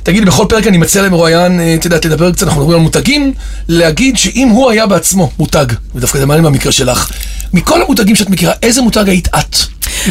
תגיד, 0.02 0.24
בכל 0.24 0.44
פרק 0.48 0.66
אני 0.66 0.78
מציע 0.78 1.02
למרואיין, 1.02 1.60
אה, 1.60 1.74
את 1.74 1.84
יודעת, 1.84 2.04
לדבר 2.04 2.32
קצת, 2.32 2.42
אנחנו 2.42 2.60
מדברים 2.60 2.78
על 2.78 2.82
מותגים, 2.82 3.32
להגיד 3.68 4.16
שאם 4.16 4.48
הוא 4.48 4.70
היה 4.70 4.86
בעצמו 4.86 5.30
מותג, 5.38 5.66
ודווקא 5.94 6.18
זה 6.18 6.26
מעניין 6.26 6.44
במקרה 6.44 6.72
שלך, 6.72 7.10
מכל 7.52 7.82
המותגים 7.82 8.16
שאת 8.16 8.30
מכירה, 8.30 8.52
איזה 8.62 8.82
מותג 8.82 9.08
היית 9.08 9.28
את? 9.28 9.56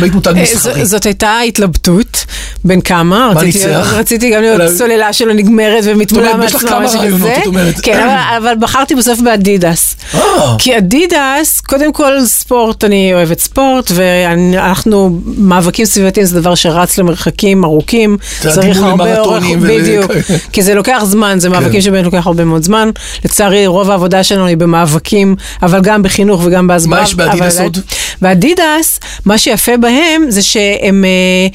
היית 0.02 0.14
מותג 0.14 0.34
מסחרי. 0.42 0.86
זאת 0.86 1.06
הייתה 1.06 1.40
התלבטות 1.40 2.26
בין 2.66 2.82
כמה, 2.82 3.32
מה 3.36 3.44
ניצח? 3.44 3.94
רציתי 3.96 4.30
גם 4.32 4.42
להיות 4.42 4.62
סוללה 4.78 5.14
שלא 5.14 5.34
נגמרת 5.34 5.84
ומתמולה 5.84 6.26
זאת 6.26 6.34
אומרת, 6.34 6.50
יש 6.50 6.56
לך 6.56 6.64
מעצמה, 6.64 6.90
כמה 6.90 7.00
רעיונות. 7.00 7.30
את 7.42 7.48
אומרת. 7.48 7.80
כן, 7.84 8.08
אבל- 8.38 8.56
בחרתי 8.60 8.96
בסוף 8.96 9.20
באדידס. 9.20 9.96
אה. 10.16 10.56
כי 10.60 10.78
אדידס, 10.78 11.62
קודם 11.68 11.94
כל 11.94 12.26
ספורט, 12.26 12.84
אני 12.84 13.14
אוהבת 13.14 13.40
ספורט, 13.40 13.92
ואנחנו, 13.96 15.20
מאבקים 15.26 15.86
סביבתיים 15.86 16.26
זה 16.26 16.42
דבר 16.42 16.56
שרץ 16.56 16.98
למרחקים 16.98 17.64
ארוכים. 17.64 18.18
צריך 18.40 18.82
הרבה 18.82 19.20
אורך, 19.20 19.44
בדיוק. 19.62 20.12
כי 20.54 20.64
זה 20.64 20.74
לוקח 20.74 21.02
זמן, 21.06 21.40
זה 21.40 21.50
מאבקים 21.50 21.74
כן. 21.74 21.82
שבאמת 21.82 22.06
לוקח 22.06 22.28
הרבה 22.28 22.46
מאוד 22.46 22.64
זמן. 22.64 22.90
לצערי, 23.26 23.68
רוב 23.68 23.90
העבודה 23.92 24.24
שלנו 24.24 24.46
היא 24.46 24.58
במאבקים, 24.58 25.36
אבל 25.62 25.82
גם 25.82 26.04
בחינוך 26.04 26.42
וגם 26.46 26.68
בהסברה. 26.68 26.98
מה 27.00 27.04
יש 27.06 27.16
באדידס 27.16 27.60
עוד? 27.60 27.78
באדידס, 28.22 29.00
מה 29.26 29.38
שיפה 29.38 29.78
בהם 29.82 30.26
זה 30.30 30.42
שהם 30.42 31.06
אה, 31.06 31.48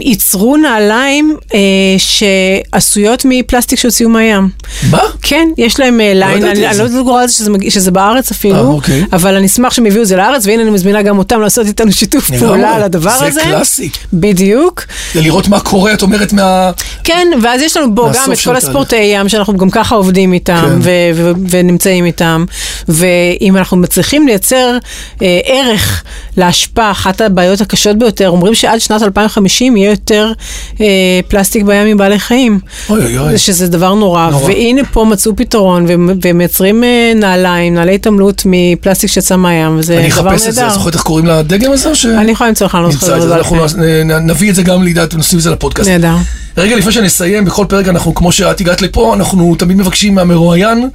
ייצרו 0.00 0.56
נעליים 0.56 1.36
אה, 1.54 1.58
שעשויות 1.98 3.22
מפלסטיק 3.28 3.78
שהוציאו 3.78 4.08
מהים. 4.08 4.48
מה? 4.90 4.98
כן, 5.22 5.48
יש 5.58 5.80
להם 5.80 6.00
אה, 6.00 6.12
ליין, 6.14 6.36
ידעתי 6.38 6.52
אני 6.52 6.66
אני 6.66 6.74
זה. 6.74 6.82
לא 6.82 6.88
יודעת 6.88 7.04
גורל 7.04 7.28
שזה, 7.28 7.50
מגיע- 7.50 7.70
שזה 7.70 7.90
בארץ 7.90 8.30
אפילו, 8.30 8.54
אה, 8.56 8.60
אוקיי. 8.60 9.04
אבל 9.12 9.34
אני 9.34 9.46
אשמח 9.46 9.72
שהם 9.72 9.86
יביאו 9.86 10.02
את 10.02 10.08
זה 10.08 10.16
לארץ, 10.16 10.46
והנה 10.46 10.62
אני 10.62 10.70
מזמינה 10.70 11.02
גם 11.02 11.18
אותם 11.18 11.40
לעשות 11.40 11.66
איתנו 11.66 11.92
שיתוף. 11.92 12.30
פעולה 12.38 12.74
על 12.74 12.82
הדבר 12.82 13.18
זה 13.18 13.26
הזה. 13.26 13.40
קלאסי. 13.40 13.88
בדיוק. 14.12 14.84
זה 15.14 15.20
לראות 15.20 15.48
מה 15.48 15.60
קורה, 15.60 15.92
את 15.92 16.02
אומרת, 16.02 16.32
מה... 16.32 16.70
כן, 17.04 17.28
ואז 17.42 17.62
יש 17.62 17.76
לנו 17.76 17.94
בו 17.94 18.02
גם 18.14 18.32
את 18.32 18.38
כל. 18.44 18.56
הספורטאי 18.56 18.98
ים 19.14 19.28
שאנחנו 19.28 19.56
גם 19.56 19.70
ככה 19.70 19.94
עובדים 19.94 20.32
איתם 20.32 20.62
כן. 20.62 20.78
ו- 20.82 20.90
ו- 21.14 21.32
ונמצאים 21.50 22.04
איתם, 22.04 22.44
ואם 22.88 23.56
אנחנו 23.56 23.76
מצליחים 23.76 24.26
לייצר 24.26 24.78
אה, 25.22 25.40
ערך 25.44 26.02
להשפעה, 26.36 26.90
אחת 26.90 27.20
הבעיות 27.20 27.60
הקשות 27.72 27.98
ביותר, 27.98 28.28
אומרים 28.28 28.54
שעד 28.54 28.78
שנת 28.80 29.02
2050 29.02 29.76
יהיה 29.76 29.90
יותר 29.90 30.32
אה, 30.80 30.86
פלסטיק 31.28 31.64
בים 31.64 31.86
מבעלי 31.96 32.18
חיים. 32.18 32.58
אוי 32.90 33.04
אוי 33.04 33.18
אוי. 33.18 33.38
שזה 33.38 33.68
דבר 33.68 33.94
נורא, 33.94 34.30
נורא. 34.30 34.44
והנה 34.44 34.82
פה 34.92 35.04
מצאו 35.04 35.36
פתרון 35.36 35.84
והם- 35.88 36.10
והם 36.22 36.38
מייצרים 36.38 36.84
אה, 36.84 37.12
נעליים, 37.14 37.74
נעלי 37.74 37.94
התעמלות 37.94 38.42
מפלסטיק 38.46 39.10
שיצא 39.10 39.36
מהים, 39.36 39.78
וזה 39.78 39.98
אני 39.98 40.08
דבר 40.10 40.30
אחפש 40.34 40.46
את 40.48 40.54
זה, 40.54 40.62
נהדר. 40.62 40.74
זוכרת 40.74 40.94
איך 40.94 41.02
קוראים 41.02 41.26
לדגם 41.26 41.72
הזה? 41.72 41.94
ש- 41.94 42.06
אני 42.06 42.30
יכולה 42.32 42.48
למצוא 42.50 42.66
לך, 42.66 42.74
אני 42.74 42.82
לא 42.82 42.88
נמצא 42.88 43.00
זוכרת. 43.06 43.22
את 43.22 43.28
זה, 43.28 43.34
אנחנו 43.36 43.56
נ- 44.04 44.30
נביא 44.30 44.50
את 44.50 44.54
זה 44.54 44.62
גם 44.62 44.82
לידיעת, 44.82 45.14
ונוסיף 45.14 45.34
את 45.38 45.42
זה 45.42 45.50
לפודקאסט. 45.50 45.90
נהדר. 45.90 46.14
רגע 46.56 46.76
לפני 46.76 46.92
שנסיים, 46.92 47.44
בכל 47.44 47.66
פרק 47.68 47.88
אנחנו, 47.88 48.14
כמו 48.14 48.32
שאת 48.32 48.60
הגעת 48.60 48.82
לפה, 48.82 49.14
אנחנו 49.14 49.54
תמיד 49.58 49.76
מבקשים 49.76 50.14
מהמרואיין 50.14 50.88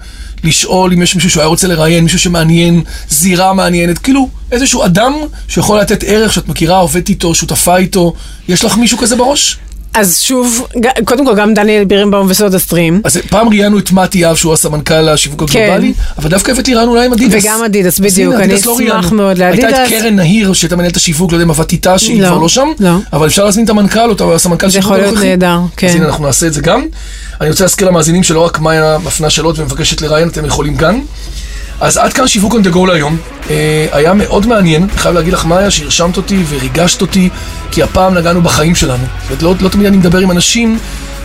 לשאול 0.43 0.93
אם 0.93 1.01
יש 1.01 1.15
מישהו 1.15 1.29
שהוא 1.29 1.41
היה 1.41 1.47
רוצה 1.47 1.67
לראיין, 1.67 2.03
מישהו 2.03 2.19
שמעניין, 2.19 2.81
זירה 3.09 3.53
מעניינת, 3.53 3.97
כאילו 3.97 4.29
איזשהו 4.51 4.85
אדם 4.85 5.13
שיכול 5.47 5.79
לתת 5.79 6.03
ערך 6.07 6.33
שאת 6.33 6.47
מכירה, 6.47 6.77
עובדת 6.77 7.09
איתו, 7.09 7.35
שותפה 7.35 7.77
איתו, 7.77 8.13
יש 8.47 8.65
לך 8.65 8.77
מישהו 8.77 8.97
כזה 8.97 9.15
בראש? 9.15 9.57
אז 9.99 10.19
שוב, 10.19 10.67
קודם 11.05 11.25
כל 11.25 11.36
גם 11.36 11.53
דניאל 11.53 11.83
בירנבאום 11.83 12.27
וסודה 12.29 12.60
סטרים. 12.60 13.01
אז 13.03 13.17
פעם 13.29 13.49
ראיינו 13.49 13.79
את 13.79 13.91
מתי 13.91 14.17
יהב, 14.17 14.36
שהוא 14.36 14.53
הסמנכ"ל 14.53 15.10
השיווק 15.10 15.41
הגלובלי, 15.41 15.93
אבל 16.17 16.29
דווקא 16.29 16.51
הבאתי 16.51 16.73
רעיון 16.73 16.89
אולי 16.89 17.05
עם 17.05 17.13
אדידס. 17.13 17.43
כן. 17.43 17.49
וגם 17.49 17.63
אדידס, 17.63 17.99
בדיוק, 17.99 18.36
אני 18.36 18.53
לא 18.53 18.55
אשמח 18.57 18.69
ראיינו. 18.77 19.15
מאוד 19.15 19.41
הייתה 19.41 19.69
לאדידס. 19.69 19.93
את 19.93 20.01
קרן 20.01 20.15
נהיר, 20.15 20.53
שהייתה 20.53 20.75
מנהלת 20.75 20.95
השיווק, 20.95 21.31
לא 21.31 21.38
יודע 21.38 21.45
אם 21.45 21.49
עבדת 21.49 21.71
איתה, 21.71 21.97
שהיא 21.97 22.21
לא, 22.21 22.27
כבר 22.27 22.38
לא 22.38 22.49
שם, 22.49 22.67
לא. 22.79 22.89
אבל 23.13 23.27
אפשר 23.27 23.45
להזמין 23.45 23.65
את 23.65 23.69
המנכ"ל 23.69 24.12
או 24.19 24.36
הסמנכ"ל 24.36 24.67
זה 24.67 24.73
שיווק 24.73 24.86
יכול 24.86 24.97
להיות 24.97 25.10
הנוכחי. 25.10 25.27
נהדר, 25.29 25.60
כן. 25.77 25.88
אז 25.88 25.95
הנה, 25.95 26.05
אנחנו 26.05 26.25
נעשה 26.25 26.47
את 26.47 26.53
זה 26.53 26.62
גם. 26.62 26.86
אני 27.41 27.49
רוצה 27.49 27.63
להזכיר 27.63 27.88
למאזינים 27.88 28.23
שלא 28.23 28.45
רק 28.45 28.60
מאיה 28.60 28.97
מפנה 29.03 29.29
שאלות 29.29 29.60
ומבקשת 29.60 30.01
לראיין, 30.01 30.27
אתם 30.27 30.45
יכולים 30.45 30.75
גם. 30.75 31.01
אז 31.81 31.97
עד 31.97 32.13
כאן 32.13 32.27
שיווק 32.27 32.53
on 32.53 32.67
the 32.67 32.73
go 32.73 32.87
להיום. 32.87 33.17
אה, 33.49 33.87
היה 33.91 34.13
מאוד 34.13 34.47
מעניין, 34.47 34.83
אני 34.83 34.97
חייב 34.97 35.15
להגיד 35.15 35.33
לך 35.33 35.45
מאיה, 35.45 35.71
שהרשמת 35.71 36.17
אותי 36.17 36.43
וריגשת 36.49 37.01
אותי, 37.01 37.29
כי 37.71 37.83
הפעם 37.83 38.13
נגענו 38.13 38.41
בחיים 38.41 38.75
שלנו. 38.75 39.03
זאת 39.29 39.43
אומרת, 39.43 39.43
לא, 39.43 39.65
לא 39.65 39.69
תמיד 39.69 39.87
אני 39.87 39.97
מדבר 39.97 40.19
עם 40.19 40.31
אנשים, 40.31 40.79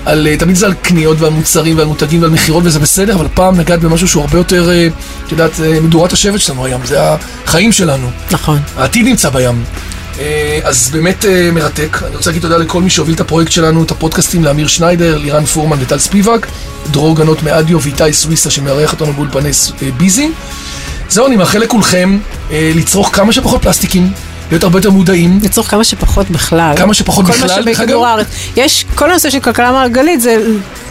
על, 0.05 0.27
אה, 0.27 0.37
תמיד 0.37 0.57
זה 0.57 0.67
על 0.67 0.75
קניות 0.75 1.21
ועל 1.21 1.33
מוצרים 1.33 1.79
ועל 1.79 1.87
מותגים 1.87 2.23
ועל 2.23 2.31
מכירות 2.31 2.65
וזה 2.67 2.79
בסדר, 2.79 3.15
אבל 3.15 3.27
הפעם 3.27 3.57
נגעת 3.57 3.81
במשהו 3.81 4.09
שהוא 4.09 4.23
הרבה 4.23 4.39
יותר, 4.39 4.71
אה, 4.71 4.89
את 5.27 5.33
יודעת, 5.33 5.61
מדורת 5.83 6.13
השבט 6.13 6.41
שלנו 6.41 6.65
היום, 6.65 6.87
זה 6.87 6.99
החיים 7.47 7.73
שלנו. 7.73 8.11
נכון. 8.31 8.59
העתיד 8.77 9.07
נמצא 9.07 9.31
בים. 9.31 9.65
אה, 10.23 10.61
אז 10.65 10.91
באמת 10.91 11.25
אה, 11.25 11.51
מרתק. 11.53 11.99
אני 12.07 12.17
רוצה 12.17 12.31
להגיד 12.31 12.43
תודה 12.43 12.57
לכל 12.57 12.83
מי 12.83 12.91
שהוביל 12.91 13.15
את 13.15 13.21
הפרויקט 13.21 13.53
שלנו, 13.53 13.85
את 13.85 13.91
הפודקאסטים, 13.91 14.45
לאמיר 14.45 14.67
שניידר, 14.67 15.19
לירן 15.19 15.45
פורמן 15.45 15.77
וטל 15.81 15.99
ספיבק, 15.99 16.47
דרור 16.91 17.17
גנות 17.17 17.43
מאדיו 17.43 17.81
ואיתי 17.81 18.13
סוויסה 18.13 18.51
שמארח 18.51 18.93
אותנו 18.93 19.13
באולפני 19.13 19.51
אה, 19.83 19.89
ביזי. 19.97 20.31
זהו, 21.09 21.27
אני 21.27 21.37
מאחל 21.37 21.59
לכולכם 21.59 22.19
לצרוך 22.51 23.11
כמה 23.13 23.33
שפחות 23.33 23.63
פלסטיקים, 23.63 24.13
להיות 24.53 24.65
הרבה 24.65 24.79
יותר 24.79 24.91
מודעים. 24.91 25.39
לצורך 25.43 25.71
כמה 25.71 25.85
שפחות 25.85 26.31
בכלל. 26.31 26.77
כמה 26.77 26.95
שפחות 26.95 27.25
בכלל, 27.25 27.49
כל 27.49 27.65
מה. 27.65 27.73
שבכדור 27.75 28.07
הארץ. 28.07 28.27
יש, 28.57 28.85
כל 28.95 29.11
הנושא 29.11 29.31
של 29.31 29.41
כלכלה 29.41 29.73
מעגלית 29.73 30.21
זה 30.21 30.37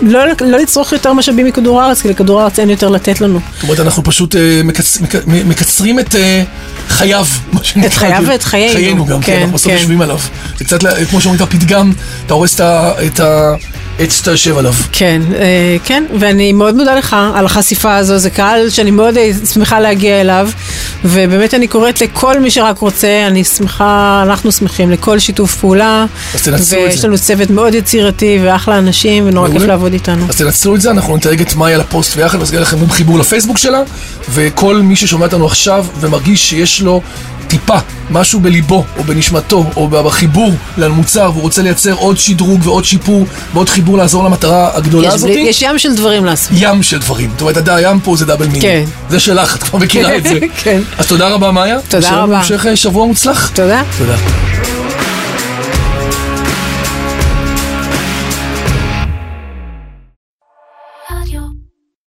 לא, 0.01 0.19
לא 0.41 0.57
לצרוך 0.57 0.93
יותר 0.93 1.13
משאבים 1.13 1.45
מכדור 1.45 1.81
הארץ, 1.81 2.01
כי 2.01 2.09
לכדור 2.09 2.41
הארץ 2.41 2.59
אין 2.59 2.69
יותר 2.69 2.89
לתת 2.89 3.21
לנו. 3.21 3.39
זאת 3.53 3.63
אומרת, 3.63 3.79
אנחנו 3.79 4.03
פשוט 4.03 4.35
אה, 4.35 4.61
מקצ... 4.63 5.01
מק... 5.01 5.15
מקצרים 5.27 5.99
את 5.99 6.15
אה, 6.15 6.43
חייו, 6.89 7.25
מה 7.51 7.63
שנקרא. 7.63 7.89
חייו. 7.89 8.23
ואת 8.27 8.43
חיינו. 8.43 8.73
חיינו 8.73 9.05
גם, 9.05 9.21
כן, 9.21 9.25
כן, 9.33 9.37
אנחנו 9.39 9.53
בסוף 9.53 9.71
כן. 9.71 9.77
יושבים 9.77 10.01
עליו. 10.01 10.19
זה 10.57 10.65
קצת, 10.65 10.79
כמו 11.09 11.21
שאומרים 11.21 11.43
את 11.43 11.47
הפתגם, 11.47 11.91
אתה 12.25 12.33
הורס 12.33 12.61
את 12.61 13.19
ה- 13.19 13.53
העץ 13.99 14.17
שאתה 14.17 14.31
יושב 14.31 14.57
עליו. 14.57 14.73
כן, 14.91 15.21
אה, 15.35 15.77
כן, 15.85 16.03
ואני 16.19 16.53
מאוד 16.53 16.75
מודה 16.75 16.95
לך 16.95 17.15
על 17.33 17.45
החשיפה 17.45 17.95
הזו, 17.95 18.17
זה 18.17 18.29
קהל 18.29 18.69
שאני 18.69 18.91
מאוד 18.91 19.17
אה, 19.17 19.31
שמחה 19.53 19.79
להגיע 19.79 20.21
אליו, 20.21 20.49
ובאמת 21.05 21.53
אני 21.53 21.67
קוראת 21.67 22.01
לכל 22.01 22.39
מי 22.39 22.51
שרק 22.51 22.77
רוצה, 22.77 23.27
אני 23.27 23.43
שמחה, 23.43 24.23
אנחנו 24.25 24.51
שמחים 24.51 24.91
לכל 24.91 25.19
שיתוף 25.19 25.55
פעולה, 25.55 26.05
אז 26.35 26.41
תנצלו 26.43 26.55
את 26.55 26.63
זה. 26.63 26.77
ויש 26.77 27.05
לנו 27.05 27.17
צוות 27.17 27.49
מאוד 27.49 27.73
יצירתי 27.73 28.39
ואחלה 28.43 28.77
אנשים, 28.77 29.27
ונורא 29.27 29.49
כיף. 29.49 29.61
לעבוד 29.61 29.93
איתנו. 29.93 30.25
אז 30.29 30.37
תנצלו 30.37 30.75
את 30.75 30.81
זה, 30.81 30.91
אנחנו 30.91 31.17
נתייג 31.17 31.41
את 31.41 31.55
מאיה 31.55 31.77
לפוסט 31.77 32.15
ביחד, 32.15 32.39
ואז 32.39 32.53
יהיה 32.53 32.61
לכם 32.61 32.89
חיבור 32.89 33.19
לפייסבוק 33.19 33.57
שלה, 33.57 33.81
וכל 34.29 34.81
מי 34.81 34.95
ששומע 34.95 35.25
אותנו 35.25 35.45
עכשיו 35.45 35.85
ומרגיש 35.99 36.49
שיש 36.49 36.81
לו 36.81 37.01
טיפה, 37.51 37.77
משהו 38.09 38.39
בליבו, 38.39 38.85
או 38.97 39.03
בנשמתו, 39.03 39.65
או 39.75 39.87
בחיבור 39.87 40.51
למוצר, 40.77 41.29
והוא 41.33 41.41
רוצה 41.41 41.61
לייצר 41.61 41.93
עוד 41.93 42.17
שדרוג 42.17 42.61
ועוד 42.63 42.85
שיפור, 42.85 43.25
ועוד 43.53 43.69
חיבור 43.69 43.97
לעזור 43.97 44.23
למטרה 44.23 44.69
הגדולה 44.73 45.07
יש, 45.07 45.13
הזאת. 45.13 45.29
יש 45.33 45.61
ים 45.61 45.79
של 45.79 45.95
דברים 45.95 46.25
לעשות. 46.25 46.51
ים 46.55 46.83
של 46.83 46.99
דברים. 46.99 47.29
זאת 47.31 47.41
אומרת, 47.41 47.57
הדע 47.57 47.75
הים 47.75 47.99
פה 47.99 48.15
זה 48.15 48.25
דאבל 48.25 48.47
מיני. 48.47 48.61
כן. 48.61 48.83
זה 49.09 49.19
שלך, 49.19 49.55
את 49.55 49.63
כבר 49.63 49.79
מכירה 49.79 50.17
את 50.17 50.23
זה. 50.23 50.39
כן. 50.63 50.81
אז 50.97 51.07
תודה 51.07 51.29
רבה, 51.29 51.51
מאיה. 51.51 51.77
תודה 51.81 51.97
ושיהיה 51.97 52.15
לנו 52.15 52.23
רבה. 52.23 52.37
המשך 52.37 52.65
אה, 52.65 52.75
שבוע 52.75 53.05
מוצלח. 53.05 53.51
תודה. 53.53 53.83
תודה. 53.97 54.15